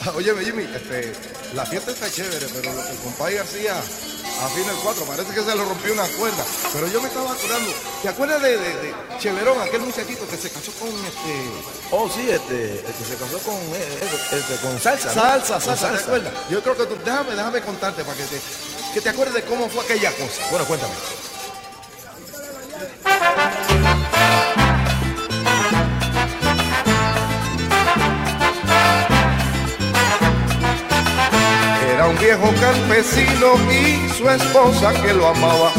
Ah, 0.02 0.12
Óyeme, 0.16 0.42
Jimmy, 0.42 0.62
este, 0.62 1.12
la 1.54 1.66
fiesta 1.66 1.90
está 1.90 2.10
chévere, 2.10 2.46
pero 2.54 2.72
lo 2.72 2.82
que 2.82 2.92
el 2.92 2.98
compadre 2.98 3.34
García 3.34 3.74
afina 3.76 4.70
el 4.72 4.78
4, 4.82 5.04
parece 5.04 5.34
que 5.34 5.42
se 5.42 5.54
le 5.54 5.62
rompió 5.62 5.92
una 5.92 6.06
cuerda. 6.16 6.44
Pero 6.72 6.88
yo 6.88 7.02
me 7.02 7.08
estaba 7.08 7.32
acordando, 7.32 7.70
¿te 8.00 8.08
acuerdas 8.08 8.40
de, 8.40 8.56
de, 8.56 8.68
de 8.68 8.94
Cheverón, 9.18 9.60
aquel 9.60 9.82
muchachito 9.82 10.26
que 10.28 10.38
se 10.38 10.48
casó 10.48 10.72
con 10.80 10.88
este. 10.88 11.50
Oh, 11.90 12.08
sí, 12.08 12.30
este, 12.30 12.80
el 12.80 12.94
que 12.94 13.04
se 13.04 13.16
casó 13.16 13.38
con, 13.40 13.56
eh, 13.56 13.98
este, 14.32 14.56
con 14.62 14.80
salsa. 14.80 15.08
¿no? 15.08 15.14
Salsa, 15.14 15.54
Con 15.54 15.62
salsa, 15.62 15.90
¿te 15.92 16.04
acuerdas? 16.04 16.32
Yo 16.48 16.62
creo 16.62 16.76
que 16.78 16.86
tú, 16.86 16.96
déjame, 17.04 17.34
déjame 17.34 17.60
contarte 17.60 18.02
para 18.02 18.16
que 18.16 18.24
te, 18.24 18.40
que 18.94 19.00
te 19.02 19.08
acuerdes 19.10 19.34
de 19.34 19.42
cómo 19.44 19.68
fue 19.68 19.84
aquella 19.84 20.10
cosa. 20.12 20.40
Bueno, 20.50 20.64
cuéntame. 20.64 20.94
Un 32.10 32.18
viejo 32.18 32.52
campesino 32.60 33.54
y 33.70 34.08
su 34.10 34.28
esposa 34.28 34.92
que 35.00 35.12
lo 35.12 35.28
amaba 35.28 35.70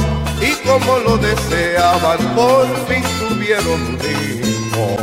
y 0.41 0.51
como 0.67 0.97
lo 0.99 1.17
deseaban 1.17 2.19
por 2.36 2.67
fin 2.88 3.03
tuvieron 3.19 3.82
un 3.82 3.99
hijo. 3.99 4.97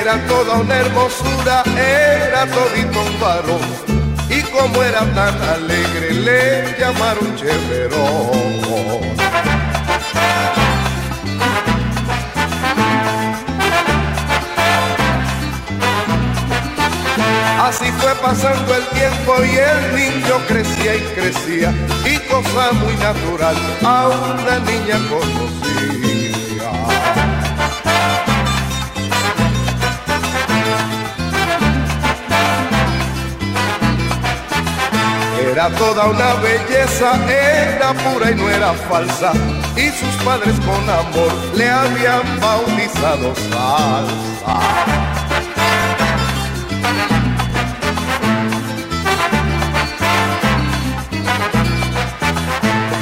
Era 0.00 0.26
toda 0.26 0.58
una 0.58 0.76
hermosura, 0.76 1.64
era 1.76 2.46
todito 2.46 3.00
un 3.00 3.20
varón 3.20 3.60
y 4.30 4.42
como 4.42 4.82
era 4.82 5.00
tan 5.12 5.42
alegre 5.42 6.14
le 6.14 6.78
llamaron 6.78 7.36
Cheverón. 7.36 9.17
Así 17.68 17.84
fue 17.98 18.14
pasando 18.14 18.74
el 18.74 18.86
tiempo 18.86 19.34
y 19.44 19.58
el 19.58 19.94
niño 19.94 20.38
crecía 20.48 20.96
y 20.96 21.00
crecía 21.14 21.70
y 22.02 22.16
cosa 22.26 22.72
muy 22.72 22.94
natural 22.94 23.54
a 23.84 24.08
una 24.08 24.58
niña 24.60 24.96
conocía. 25.10 26.72
Era 35.52 35.68
toda 35.76 36.06
una 36.06 36.34
belleza, 36.36 37.20
era 37.30 37.92
pura 37.92 38.30
y 38.30 38.34
no 38.34 38.48
era 38.48 38.72
falsa 38.72 39.34
y 39.76 39.90
sus 39.90 40.24
padres 40.24 40.54
con 40.60 40.88
amor 40.88 41.34
le 41.54 41.68
habían 41.68 42.40
bautizado 42.40 43.34
salsa. 43.50 45.07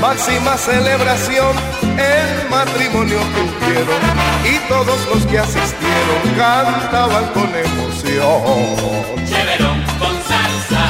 Máxima 0.08 0.56
celebración 0.56 1.52
el 1.82 2.48
matrimonio 2.48 3.18
tuvieron 3.34 4.02
y 4.44 4.56
todos 4.68 4.98
los 5.12 5.26
que 5.26 5.38
asistieron 5.40 6.22
cantaban 6.36 7.26
con 7.34 7.48
emoción. 7.66 9.16
Cheverón 9.26 9.78
con 9.98 10.14
salsa, 10.30 10.82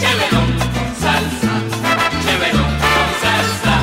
cheverón 0.00 0.50
con 0.74 0.88
salsa, 1.04 1.52
cheverón 2.24 2.72
con 2.94 3.08
salsa, 3.24 3.74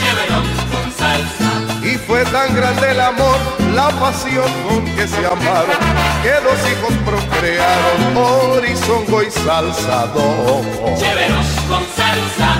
cheverón 0.00 0.46
con 0.72 0.86
salsa. 1.00 1.50
Y 1.82 1.96
fue 2.06 2.22
tan 2.26 2.54
grande 2.54 2.90
el 2.90 3.00
amor, 3.00 3.38
la 3.74 3.88
pasión 3.98 4.50
con 4.68 4.84
que 4.94 5.08
se 5.08 5.24
amaron, 5.24 5.80
que 6.22 6.34
los 6.46 6.58
hijos 6.70 6.94
procrearon, 7.08 8.16
horizongo 8.16 9.22
y 9.22 9.30
salsa 9.30 10.06
dos. 10.08 11.00
Chéveros 11.00 11.46
con 11.66 11.82
salsa, 11.96 12.50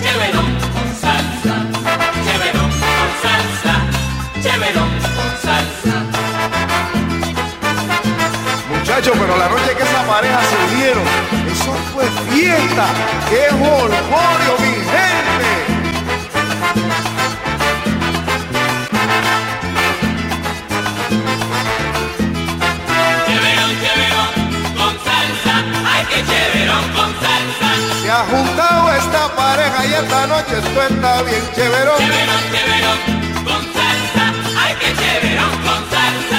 chéveros 0.00 0.65
chéveros 4.56 4.88
con 5.16 5.30
salsa. 5.42 5.96
Muchachos, 8.70 9.14
pero 9.18 9.36
la 9.36 9.48
noche 9.48 9.76
que 9.76 9.82
esa 9.82 10.02
pareja 10.04 10.40
se 10.42 10.76
dieron, 10.76 11.04
eso 11.52 11.72
fue 11.92 12.04
fiesta, 12.30 12.86
qué 13.28 13.48
jolgorio, 13.50 14.52
mi 14.60 14.74
gente. 14.92 15.48
Chéverón, 23.26 23.72
chéverón 23.82 24.30
con 24.78 24.94
salsa, 25.04 25.54
ay 25.92 26.04
que 26.06 26.24
chéverón 26.24 26.84
con 26.96 27.10
salsa. 27.20 27.68
Se 28.02 28.10
ha 28.10 28.24
juntado 28.24 28.92
esta 28.94 29.28
pareja 29.36 29.86
y 29.86 29.94
esta 29.94 30.26
noche 30.26 30.58
esto 30.58 30.82
está 30.82 31.22
bien 31.22 31.42
chéverón. 31.54 31.98
Chéverón, 31.98 32.40
chéverón 32.52 33.25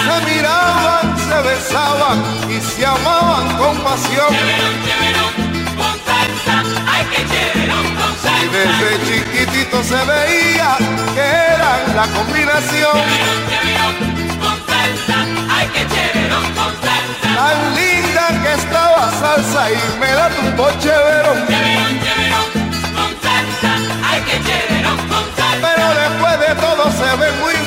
Se 0.08 0.26
miraban, 0.26 1.18
se 1.20 1.38
besaban 1.42 2.18
y 2.50 2.62
se 2.62 2.86
amaban 2.86 3.58
con 3.58 3.78
pasión. 3.80 4.30
Chéverón, 4.30 4.76
chéverón 4.86 5.34
con 5.76 5.96
salsa, 6.08 6.56
ay 6.94 7.04
que 7.12 7.22
chéverón 7.28 7.88
con 8.00 8.14
salsa. 8.24 8.44
Y 8.44 8.48
desde 8.56 8.90
chiquitito 9.06 9.84
se 9.84 10.00
veía 10.06 10.78
que 11.14 11.28
eran 11.56 11.82
la 11.94 12.08
combinación. 12.16 12.96
Chéverón, 12.96 13.42
chéverón 13.52 13.96
con 14.40 14.58
salsa, 14.72 15.18
ay 15.58 15.68
que 15.74 15.84
chéverón 15.94 16.48
con 16.56 16.72
salsa. 16.86 17.28
Tan 17.36 17.58
linda 17.76 18.26
que 18.44 18.52
estaba 18.62 19.12
salsa 19.20 19.62
y 19.72 20.00
me 20.00 20.12
da 20.14 20.30
tu 20.30 20.80
chéverón. 20.80 21.38
Chéverón, 21.48 21.94
chéverón 22.06 22.48
con 22.96 23.12
salsa, 23.26 23.72
ay 24.10 24.20
que 24.22 24.38
chéverón 24.48 24.98
con 25.12 25.26
salsa. 25.36 25.60
Pero 25.68 25.86
después 26.02 26.36
de 26.46 26.52
todo 26.64 26.84
se 26.92 27.10
ven 27.20 27.40
muy 27.42 27.67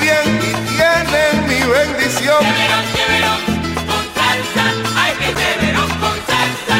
salsa. 6.26 6.76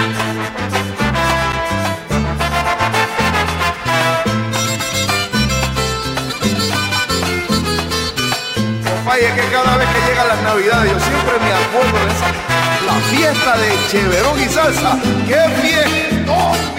Compadre, 8.85 9.27
es 9.27 9.33
que 9.33 9.53
cada 9.53 9.77
vez 9.77 9.89
que 9.89 10.01
llegan 10.11 10.29
las 10.29 10.43
navidades 10.43 10.93
yo 10.93 11.01
siempre 11.01 11.35
me 11.41 11.53
acuerdo 11.53 11.99
de 12.07 12.13
esa 12.13 12.51
la 12.87 12.97
fiesta 13.11 13.57
de 13.57 13.69
Cheverón 13.91 14.41
y 14.41 14.49
salsa. 14.49 14.99
¡Qué 15.27 15.41
fiesta, 15.63 16.70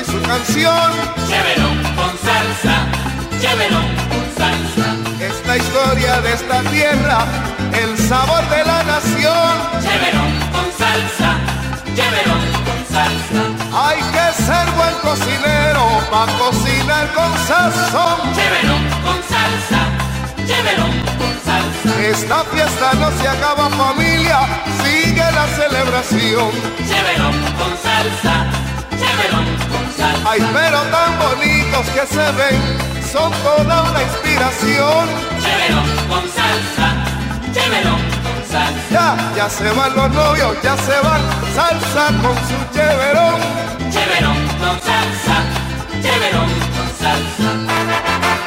y 0.00 0.04
su 0.04 0.20
canción. 0.22 0.90
Chéverón 1.28 1.76
con 1.96 2.12
salsa, 2.26 2.76
chéverón 3.40 3.88
con 4.10 4.24
salsa. 4.36 4.88
Esta 5.20 5.56
historia 5.56 6.20
de 6.20 6.32
esta 6.34 6.62
tierra, 6.70 7.18
el 7.72 7.98
sabor 8.08 8.48
de 8.48 8.64
la 8.64 8.82
nación. 8.84 9.52
Chéverón 9.84 10.32
con 10.54 10.66
salsa, 10.78 11.30
chéverón 11.96 12.44
con 12.66 12.80
salsa. 12.94 13.42
Hay 13.86 14.00
que 14.14 14.26
ser 14.42 14.66
buen 14.78 14.94
cocinero 15.02 15.84
para 16.10 16.32
cocinar 16.38 17.06
con 17.14 17.32
sazón. 17.48 18.18
Chéverón 18.36 18.82
con 19.04 19.18
salsa, 19.32 19.80
chéverón 20.46 20.92
con 21.20 21.34
salsa. 21.46 22.00
Esta 22.02 22.44
fiesta 22.44 22.92
no 22.94 23.10
se 23.18 23.28
acaba 23.28 23.68
familia, 23.70 24.38
sigue 24.82 25.26
la 25.38 25.46
celebración. 25.60 26.50
Chéverón 26.88 27.36
con 27.58 27.72
salsa, 27.82 28.34
con 28.90 28.98
salsa. 28.98 29.59
Ay, 30.24 30.40
pero 30.52 30.80
tan 30.94 31.18
bonitos 31.18 31.86
que 31.94 32.06
se 32.06 32.32
ven, 32.32 32.60
son 33.12 33.32
toda 33.42 33.82
una 33.82 34.02
inspiración. 34.02 35.08
Chéverón 35.42 35.88
con 36.08 36.24
salsa, 36.38 36.88
chéverón 37.52 38.02
con 38.24 38.38
salsa. 38.50 38.90
Ya, 38.90 39.32
ya 39.36 39.50
se 39.50 39.70
van 39.70 39.94
los 39.96 40.10
novios, 40.10 40.56
ya 40.62 40.76
se 40.76 41.00
van, 41.00 41.20
salsa 41.54 42.06
con 42.22 42.36
su. 42.48 42.60
Chéverón 43.90 44.36
con 44.60 44.80
salsa, 44.80 45.36
chéverón 46.02 46.50
con 46.76 46.88
salsa. 46.98 48.39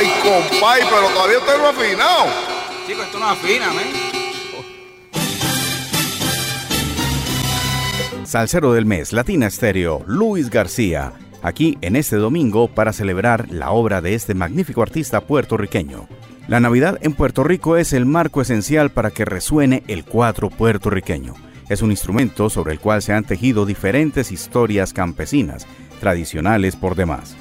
Ay, 0.00 0.06
compay, 0.22 0.80
pero 0.88 1.08
todavía 1.12 1.36
usted 1.36 1.58
no 1.58 1.66
ha 1.66 1.70
afinado. 1.70 2.24
Chico, 2.86 3.02
esto 3.02 3.18
no 3.18 3.28
afina, 3.28 3.66
¿eh? 3.66 4.10
Salsero 8.24 8.72
del 8.72 8.86
mes, 8.86 9.12
Latina 9.12 9.46
Estéreo, 9.46 10.02
Luis 10.06 10.48
García, 10.48 11.12
aquí 11.42 11.76
en 11.82 11.96
este 11.96 12.16
domingo 12.16 12.68
para 12.68 12.94
celebrar 12.94 13.50
la 13.50 13.72
obra 13.72 14.00
de 14.00 14.14
este 14.14 14.32
magnífico 14.32 14.80
artista 14.80 15.20
puertorriqueño. 15.20 16.08
La 16.48 16.60
Navidad 16.60 16.98
en 17.02 17.12
Puerto 17.12 17.44
Rico 17.44 17.76
es 17.76 17.92
el 17.92 18.06
marco 18.06 18.40
esencial 18.40 18.88
para 18.88 19.10
que 19.10 19.26
resuene 19.26 19.82
el 19.86 20.06
cuatro 20.06 20.48
puertorriqueño. 20.48 21.34
Es 21.68 21.82
un 21.82 21.90
instrumento 21.90 22.48
sobre 22.48 22.72
el 22.72 22.80
cual 22.80 23.02
se 23.02 23.12
han 23.12 23.24
tejido 23.24 23.66
diferentes 23.66 24.32
historias 24.32 24.94
campesinas, 24.94 25.66
tradicionales 26.00 26.74
por 26.74 26.94
demás. 26.94 27.36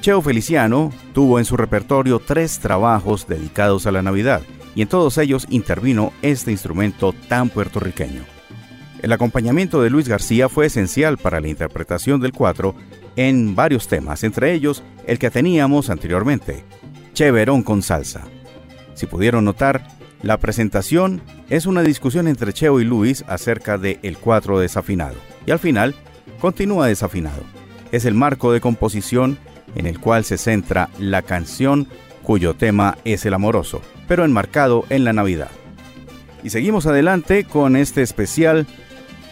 Cheo 0.00 0.22
Feliciano 0.22 0.90
tuvo 1.12 1.38
en 1.38 1.44
su 1.44 1.58
repertorio 1.58 2.20
tres 2.20 2.58
trabajos 2.58 3.26
dedicados 3.26 3.86
a 3.86 3.92
la 3.92 4.00
Navidad 4.00 4.40
y 4.74 4.80
en 4.80 4.88
todos 4.88 5.18
ellos 5.18 5.46
intervino 5.50 6.14
este 6.22 6.50
instrumento 6.50 7.12
tan 7.28 7.50
puertorriqueño. 7.50 8.22
El 9.02 9.12
acompañamiento 9.12 9.82
de 9.82 9.90
Luis 9.90 10.08
García 10.08 10.48
fue 10.48 10.66
esencial 10.66 11.18
para 11.18 11.40
la 11.40 11.48
interpretación 11.48 12.18
del 12.18 12.32
cuatro 12.32 12.74
en 13.16 13.54
varios 13.54 13.88
temas, 13.88 14.24
entre 14.24 14.54
ellos 14.54 14.82
el 15.06 15.18
que 15.18 15.30
teníamos 15.30 15.90
anteriormente, 15.90 16.64
Cheverón 17.12 17.62
con 17.62 17.82
salsa. 17.82 18.22
Si 18.94 19.06
pudieron 19.06 19.44
notar, 19.44 19.86
la 20.22 20.38
presentación 20.38 21.20
es 21.50 21.66
una 21.66 21.82
discusión 21.82 22.26
entre 22.26 22.54
Cheo 22.54 22.80
y 22.80 22.84
Luis 22.84 23.22
acerca 23.26 23.76
de 23.76 23.98
el 24.02 24.16
cuatro 24.16 24.58
desafinado, 24.60 25.16
y 25.44 25.50
al 25.50 25.58
final 25.58 25.94
continúa 26.40 26.86
desafinado. 26.86 27.42
Es 27.92 28.06
el 28.06 28.14
marco 28.14 28.52
de 28.52 28.60
composición 28.60 29.38
en 29.74 29.86
el 29.86 29.98
cual 30.00 30.24
se 30.24 30.38
centra 30.38 30.90
la 30.98 31.22
canción 31.22 31.88
cuyo 32.22 32.54
tema 32.54 32.98
es 33.04 33.24
el 33.26 33.34
amoroso, 33.34 33.82
pero 34.06 34.24
enmarcado 34.24 34.84
en 34.90 35.04
la 35.04 35.12
Navidad. 35.12 35.50
Y 36.42 36.50
seguimos 36.50 36.86
adelante 36.86 37.44
con 37.44 37.76
este 37.76 38.02
especial 38.02 38.66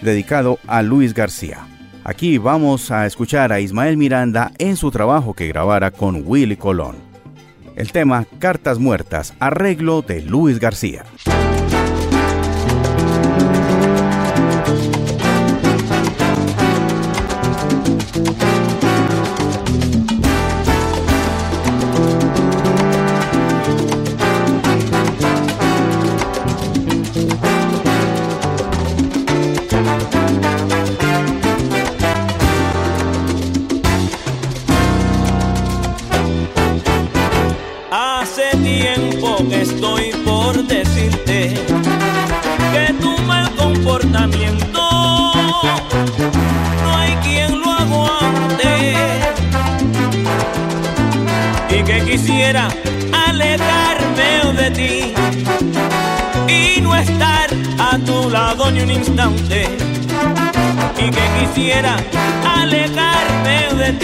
dedicado 0.02 0.58
a 0.66 0.82
Luis 0.82 1.14
García. 1.14 1.66
Aquí 2.04 2.38
vamos 2.38 2.90
a 2.90 3.06
escuchar 3.06 3.52
a 3.52 3.60
Ismael 3.60 3.96
Miranda 3.96 4.52
en 4.58 4.76
su 4.76 4.90
trabajo 4.90 5.34
que 5.34 5.48
grabara 5.48 5.90
con 5.90 6.22
Willy 6.24 6.56
Colón. 6.56 6.96
El 7.76 7.92
tema 7.92 8.26
Cartas 8.38 8.78
Muertas, 8.78 9.34
arreglo 9.38 10.02
de 10.02 10.22
Luis 10.22 10.58
García. 10.58 11.04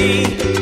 You. 0.04 0.53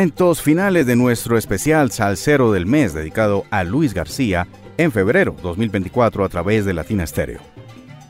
Momentos 0.00 0.40
finales 0.40 0.86
de 0.86 0.96
nuestro 0.96 1.36
especial 1.36 1.90
Salsero 1.90 2.52
del 2.52 2.64
Mes 2.64 2.94
dedicado 2.94 3.44
a 3.50 3.64
Luis 3.64 3.92
García 3.92 4.48
en 4.78 4.92
febrero 4.92 5.36
2024 5.42 6.24
a 6.24 6.28
través 6.30 6.64
de 6.64 6.72
Latina 6.72 7.06
Stereo. 7.06 7.42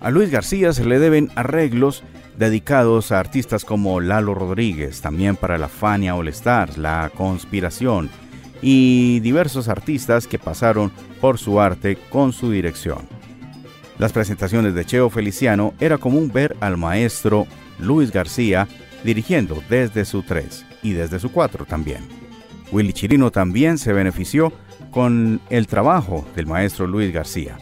A 0.00 0.08
Luis 0.12 0.30
García 0.30 0.72
se 0.72 0.84
le 0.84 1.00
deben 1.00 1.32
arreglos 1.34 2.04
dedicados 2.38 3.10
a 3.10 3.18
artistas 3.18 3.64
como 3.64 4.00
Lalo 4.00 4.34
Rodríguez, 4.34 5.00
también 5.00 5.34
para 5.34 5.58
la 5.58 5.66
Fania 5.66 6.14
All 6.14 6.28
Stars, 6.28 6.78
La 6.78 7.10
Conspiración 7.12 8.08
y 8.62 9.18
diversos 9.18 9.66
artistas 9.66 10.28
que 10.28 10.38
pasaron 10.38 10.92
por 11.20 11.38
su 11.38 11.60
arte 11.60 11.98
con 12.08 12.32
su 12.32 12.52
dirección. 12.52 13.08
Las 13.98 14.12
presentaciones 14.12 14.76
de 14.76 14.84
Cheo 14.84 15.10
Feliciano 15.10 15.74
era 15.80 15.98
común 15.98 16.30
ver 16.32 16.56
al 16.60 16.76
maestro 16.76 17.48
Luis 17.80 18.12
García 18.12 18.68
dirigiendo 19.04 19.62
desde 19.68 20.04
su 20.04 20.22
3 20.22 20.64
y 20.82 20.92
desde 20.92 21.18
su 21.18 21.32
4 21.32 21.64
también. 21.64 22.08
Willy 22.72 22.92
Chirino 22.92 23.30
también 23.30 23.78
se 23.78 23.92
benefició 23.92 24.52
con 24.90 25.40
el 25.50 25.66
trabajo 25.66 26.26
del 26.36 26.46
maestro 26.46 26.86
Luis 26.86 27.12
García. 27.12 27.58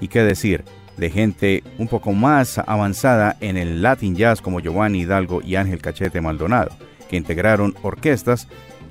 Y 0.00 0.08
qué 0.08 0.22
decir, 0.22 0.64
de 0.96 1.10
gente 1.10 1.64
un 1.78 1.88
poco 1.88 2.12
más 2.12 2.58
avanzada 2.58 3.36
en 3.40 3.56
el 3.56 3.82
Latin 3.82 4.14
Jazz 4.14 4.40
como 4.40 4.60
Giovanni 4.60 5.00
Hidalgo 5.00 5.42
y 5.42 5.56
Ángel 5.56 5.80
Cachete 5.80 6.20
Maldonado, 6.20 6.70
que 7.08 7.16
integraron 7.16 7.74
orquestas, 7.82 8.48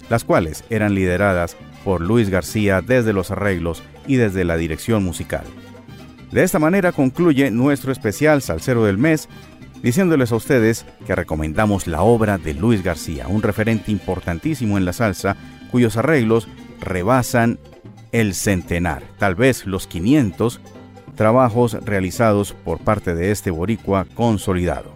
las 0.09 0.23
cuales 0.23 0.63
eran 0.69 0.93
lideradas 0.93 1.55
por 1.83 2.01
Luis 2.01 2.29
García 2.29 2.81
desde 2.81 3.13
los 3.13 3.31
arreglos 3.31 3.83
y 4.07 4.15
desde 4.15 4.43
la 4.43 4.57
dirección 4.57 5.03
musical. 5.03 5.43
De 6.31 6.43
esta 6.43 6.59
manera 6.59 6.91
concluye 6.91 7.51
nuestro 7.51 7.91
especial 7.91 8.41
Salsero 8.41 8.85
del 8.85 8.97
Mes, 8.97 9.27
diciéndoles 9.81 10.31
a 10.31 10.35
ustedes 10.35 10.85
que 11.05 11.15
recomendamos 11.15 11.87
la 11.87 12.01
obra 12.01 12.37
de 12.37 12.53
Luis 12.53 12.83
García, 12.83 13.27
un 13.27 13.41
referente 13.41 13.91
importantísimo 13.91 14.77
en 14.77 14.85
la 14.85 14.93
salsa, 14.93 15.37
cuyos 15.71 15.97
arreglos 15.97 16.47
rebasan 16.79 17.59
el 18.11 18.33
centenar, 18.33 19.03
tal 19.17 19.35
vez 19.35 19.65
los 19.65 19.87
500 19.87 20.61
trabajos 21.15 21.73
realizados 21.85 22.53
por 22.53 22.79
parte 22.79 23.15
de 23.15 23.31
este 23.31 23.51
boricua 23.51 24.05
consolidado. 24.15 24.93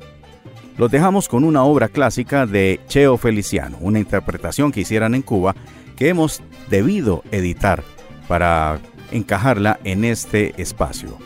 Los 0.77 0.91
dejamos 0.91 1.29
con 1.29 1.45
una 1.45 1.63
obra 1.63 1.87
clásica 1.87 2.45
de 2.45 2.81
Cheo 2.87 3.17
Feliciano, 3.17 3.77
una 3.79 3.99
interpretación 3.99 4.71
que 4.71 4.81
hicieran 4.81 5.15
en 5.15 5.21
Cuba 5.21 5.55
que 5.95 6.09
hemos 6.09 6.41
debido 6.69 7.23
editar 7.31 7.83
para 8.27 8.79
encajarla 9.11 9.79
en 9.83 10.03
este 10.03 10.59
espacio. 10.61 11.17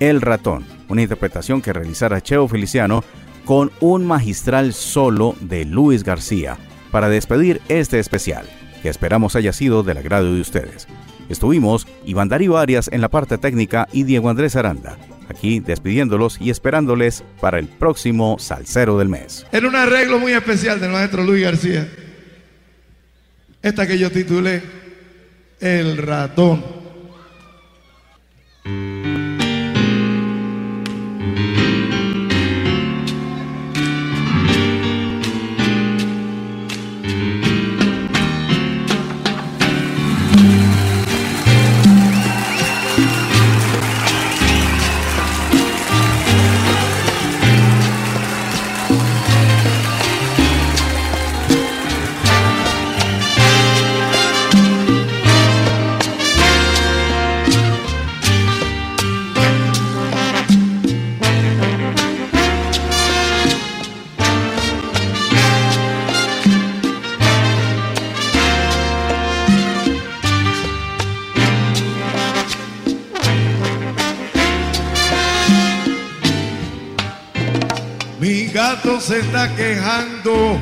El 0.00 0.22
ratón, 0.22 0.64
una 0.88 1.02
interpretación 1.02 1.62
que 1.62 1.72
realizara 1.72 2.20
Cheo 2.20 2.48
Feliciano 2.48 3.04
con 3.44 3.70
un 3.80 4.04
magistral 4.04 4.72
solo 4.72 5.36
de 5.40 5.64
Luis 5.64 6.02
García 6.02 6.58
para 6.90 7.08
despedir 7.08 7.60
este 7.68 7.98
especial, 7.98 8.46
que 8.82 8.88
esperamos 8.88 9.36
haya 9.36 9.52
sido 9.52 9.82
del 9.82 9.98
agrado 9.98 10.34
de 10.34 10.40
ustedes. 10.40 10.86
Estuvimos 11.28 11.86
Iván 12.04 12.28
Darío 12.28 12.56
Arias 12.56 12.88
en 12.92 13.00
la 13.00 13.08
parte 13.08 13.38
técnica 13.38 13.88
y 13.92 14.04
Diego 14.04 14.28
Andrés 14.30 14.56
Aranda, 14.56 14.96
aquí 15.28 15.60
despidiéndolos 15.60 16.40
y 16.40 16.50
esperándoles 16.50 17.24
para 17.40 17.58
el 17.58 17.66
próximo 17.66 18.36
Salsero 18.38 18.98
del 18.98 19.08
Mes. 19.08 19.46
Era 19.52 19.68
un 19.68 19.76
arreglo 19.76 20.18
muy 20.18 20.32
especial 20.32 20.80
del 20.80 20.90
maestro 20.90 21.24
Luis 21.24 21.42
García. 21.42 21.88
Esta 23.62 23.86
que 23.86 23.98
yo 23.98 24.10
titulé 24.10 24.62
El 25.60 25.96
ratón. 25.96 26.75
Se 79.00 79.20
está 79.20 79.54
quejando 79.54 80.60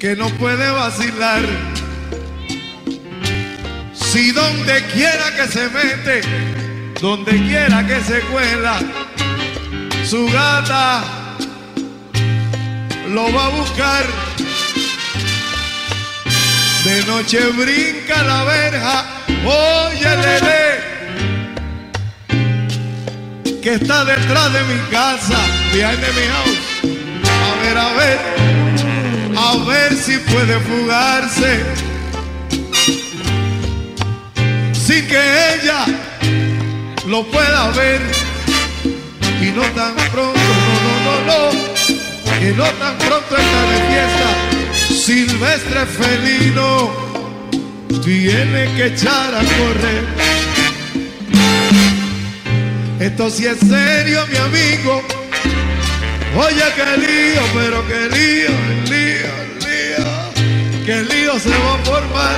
que 0.00 0.16
no 0.16 0.28
puede 0.30 0.70
vacilar. 0.70 1.42
Si 3.92 4.32
donde 4.32 4.84
quiera 4.86 5.36
que 5.36 5.46
se 5.46 5.68
mete, 5.68 6.20
donde 7.00 7.32
quiera 7.32 7.86
que 7.86 8.00
se 8.00 8.20
cuela, 8.22 8.80
su 10.04 10.26
gata 10.32 11.04
lo 13.08 13.32
va 13.32 13.46
a 13.46 13.48
buscar. 13.50 14.04
De 16.84 17.04
noche 17.04 17.38
brinca 17.50 18.22
la 18.22 18.44
verja, 18.44 19.04
oye, 19.44 20.16
lele 20.16 20.91
que 23.62 23.74
está 23.74 24.04
detrás 24.04 24.52
de 24.52 24.64
mi 24.64 24.80
casa, 24.90 25.38
behind 25.72 26.00
mi 26.00 26.26
house. 26.34 26.58
A 27.46 27.62
ver, 27.62 27.78
a 27.78 27.92
ver, 27.92 28.18
a 29.36 29.56
ver 29.68 29.94
si 29.94 30.18
puede 30.18 30.58
fugarse. 30.58 31.62
Sin 34.72 35.06
que 35.06 35.20
ella 35.54 35.86
lo 37.06 37.24
pueda 37.26 37.70
ver. 37.70 38.00
Y 39.40 39.52
no 39.52 39.62
tan 39.76 39.94
pronto, 40.10 40.40
no, 40.84 41.04
no, 41.04 41.20
no, 41.26 41.52
no. 41.52 42.44
Y 42.44 42.52
no 42.56 42.64
tan 42.64 42.98
pronto 42.98 43.36
está 43.36 43.62
de 43.70 43.78
fiesta. 43.90 44.28
Silvestre 45.04 45.86
felino 45.86 46.90
tiene 48.02 48.74
que 48.74 48.86
echar 48.86 49.32
a 49.32 49.38
correr. 49.38 50.31
Esto 53.02 53.28
sí 53.30 53.46
es 53.46 53.58
serio, 53.58 54.24
mi 54.28 54.36
amigo. 54.36 55.02
Oye, 56.36 56.62
qué 56.76 56.96
lío, 56.98 57.42
pero 57.52 57.84
qué 57.88 58.08
lío, 58.16 58.50
lío, 58.84 59.32
lío. 59.66 60.06
Qué 60.86 61.02
lío 61.02 61.36
se 61.40 61.50
va 61.50 61.74
a 61.74 61.78
formar 61.78 62.36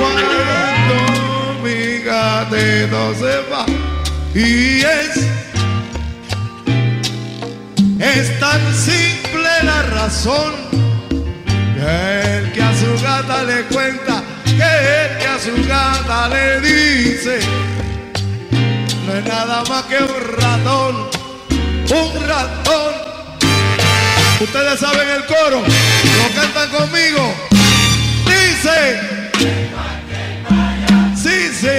cuando 0.00 1.62
mi 1.62 1.98
gatito 1.98 3.14
se 3.16 3.34
va. 3.50 3.66
Y 4.34 4.80
es, 4.80 5.16
es 8.00 8.40
tan 8.40 8.74
simple 8.74 9.50
la 9.62 9.82
razón 9.82 10.54
que 11.76 12.38
el 12.38 12.52
que 12.52 12.62
a 12.62 12.74
su 12.74 13.02
gata 13.02 13.44
le 13.44 13.62
cuenta, 13.64 14.22
que 14.46 14.52
el 14.52 15.18
que 15.18 15.26
a 15.26 15.38
su 15.38 15.68
gata 15.68 16.28
le 16.30 16.60
dice 16.62 17.40
no 19.08 19.14
es 19.14 19.24
nada 19.24 19.62
más 19.68 19.84
que 19.84 19.96
un 19.96 20.38
ratón, 20.38 21.08
un 21.90 22.28
ratón. 22.28 22.92
Ustedes 24.40 24.78
saben 24.78 25.08
el 25.08 25.24
coro, 25.24 25.62
lo 25.62 26.34
cantan 26.34 26.68
conmigo. 26.70 27.34
Dice, 28.26 29.00
sí, 31.16 31.54
sí. 31.58 31.78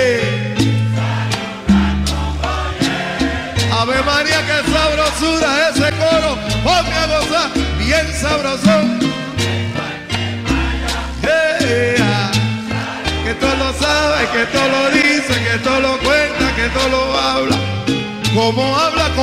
Ave 3.71 4.01
María, 4.03 4.45
qué 4.45 4.71
sabrosura 4.71 5.69
ese 5.69 5.91
coro. 5.97 6.37
Ponme 6.63 6.95
a 6.95 7.77
bien 7.77 8.13
sabrosón. 8.19 9.18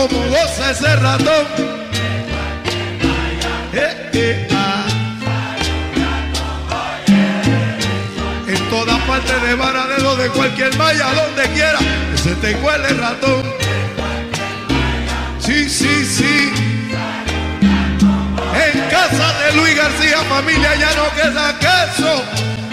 Como 0.09 0.29
goza 0.29 0.71
ese 0.71 0.97
ratón. 0.97 1.47
Eh, 3.73 4.11
eh, 4.13 4.49
ah. 4.53 4.87
En 8.47 8.71
todas 8.71 8.99
partes 9.03 9.43
de 9.43 9.55
Varadero, 9.55 10.17
de 10.17 10.29
cualquier 10.31 10.77
malla, 10.77 11.07
donde 11.13 11.43
quiera, 11.55 11.79
que 12.11 12.19
se 12.19 12.35
te 12.37 12.55
cuele 12.57 12.89
el 12.89 12.99
ratón. 12.99 13.43
Sí, 15.39 15.69
sí, 15.69 16.05
sí. 16.05 16.53
En 18.65 18.81
casa 18.91 19.33
de 19.41 19.57
Luis 19.57 19.77
García, 19.77 20.19
familia, 20.29 20.75
ya 20.77 20.91
no 20.95 21.11
queda 21.15 21.59
queso. 21.59 22.23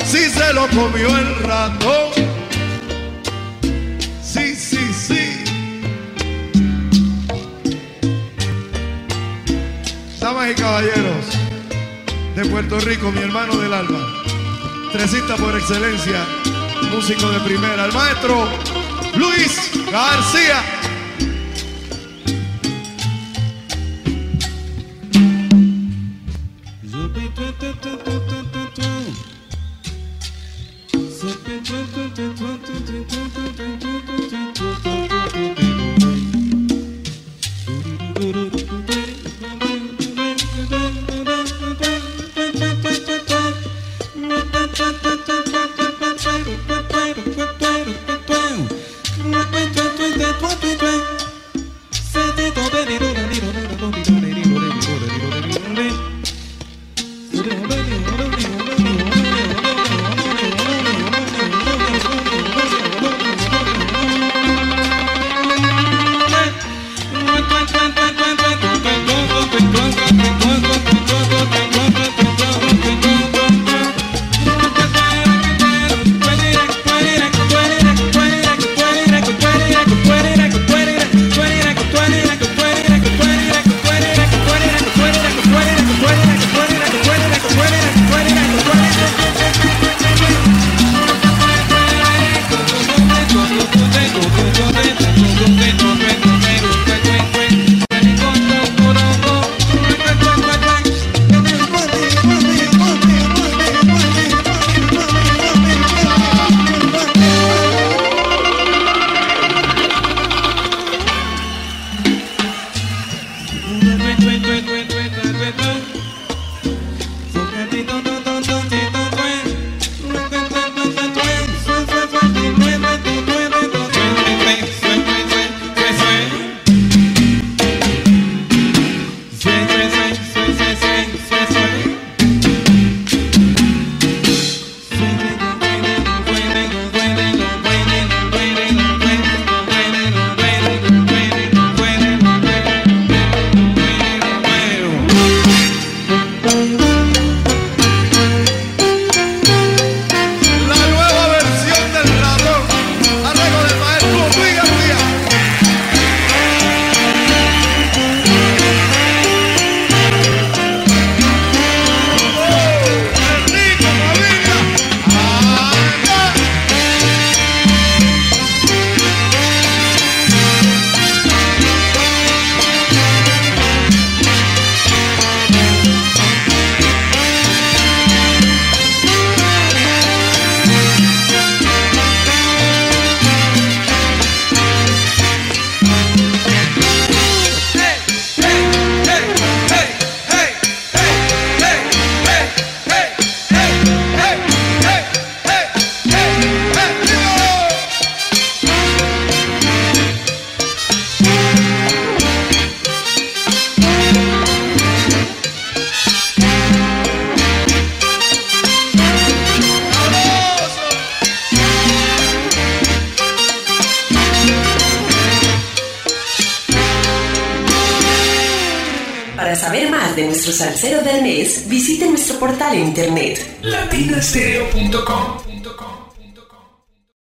Si 0.05 0.29
se 0.29 0.53
lo 0.53 0.67
comió 0.69 1.07
el 1.17 1.35
ratón. 1.43 2.42
Y 10.49 10.55
caballeros 10.55 11.25
de 12.35 12.45
Puerto 12.45 12.77
Rico, 12.81 13.09
mi 13.11 13.21
hermano 13.21 13.55
del 13.55 13.71
alma, 13.71 13.99
tresista 14.91 15.37
por 15.37 15.55
excelencia, 15.57 16.25
músico 16.91 17.29
de 17.29 17.39
primera, 17.39 17.85
el 17.85 17.93
maestro 17.93 18.49
Luis 19.15 19.71
García. 19.89 20.61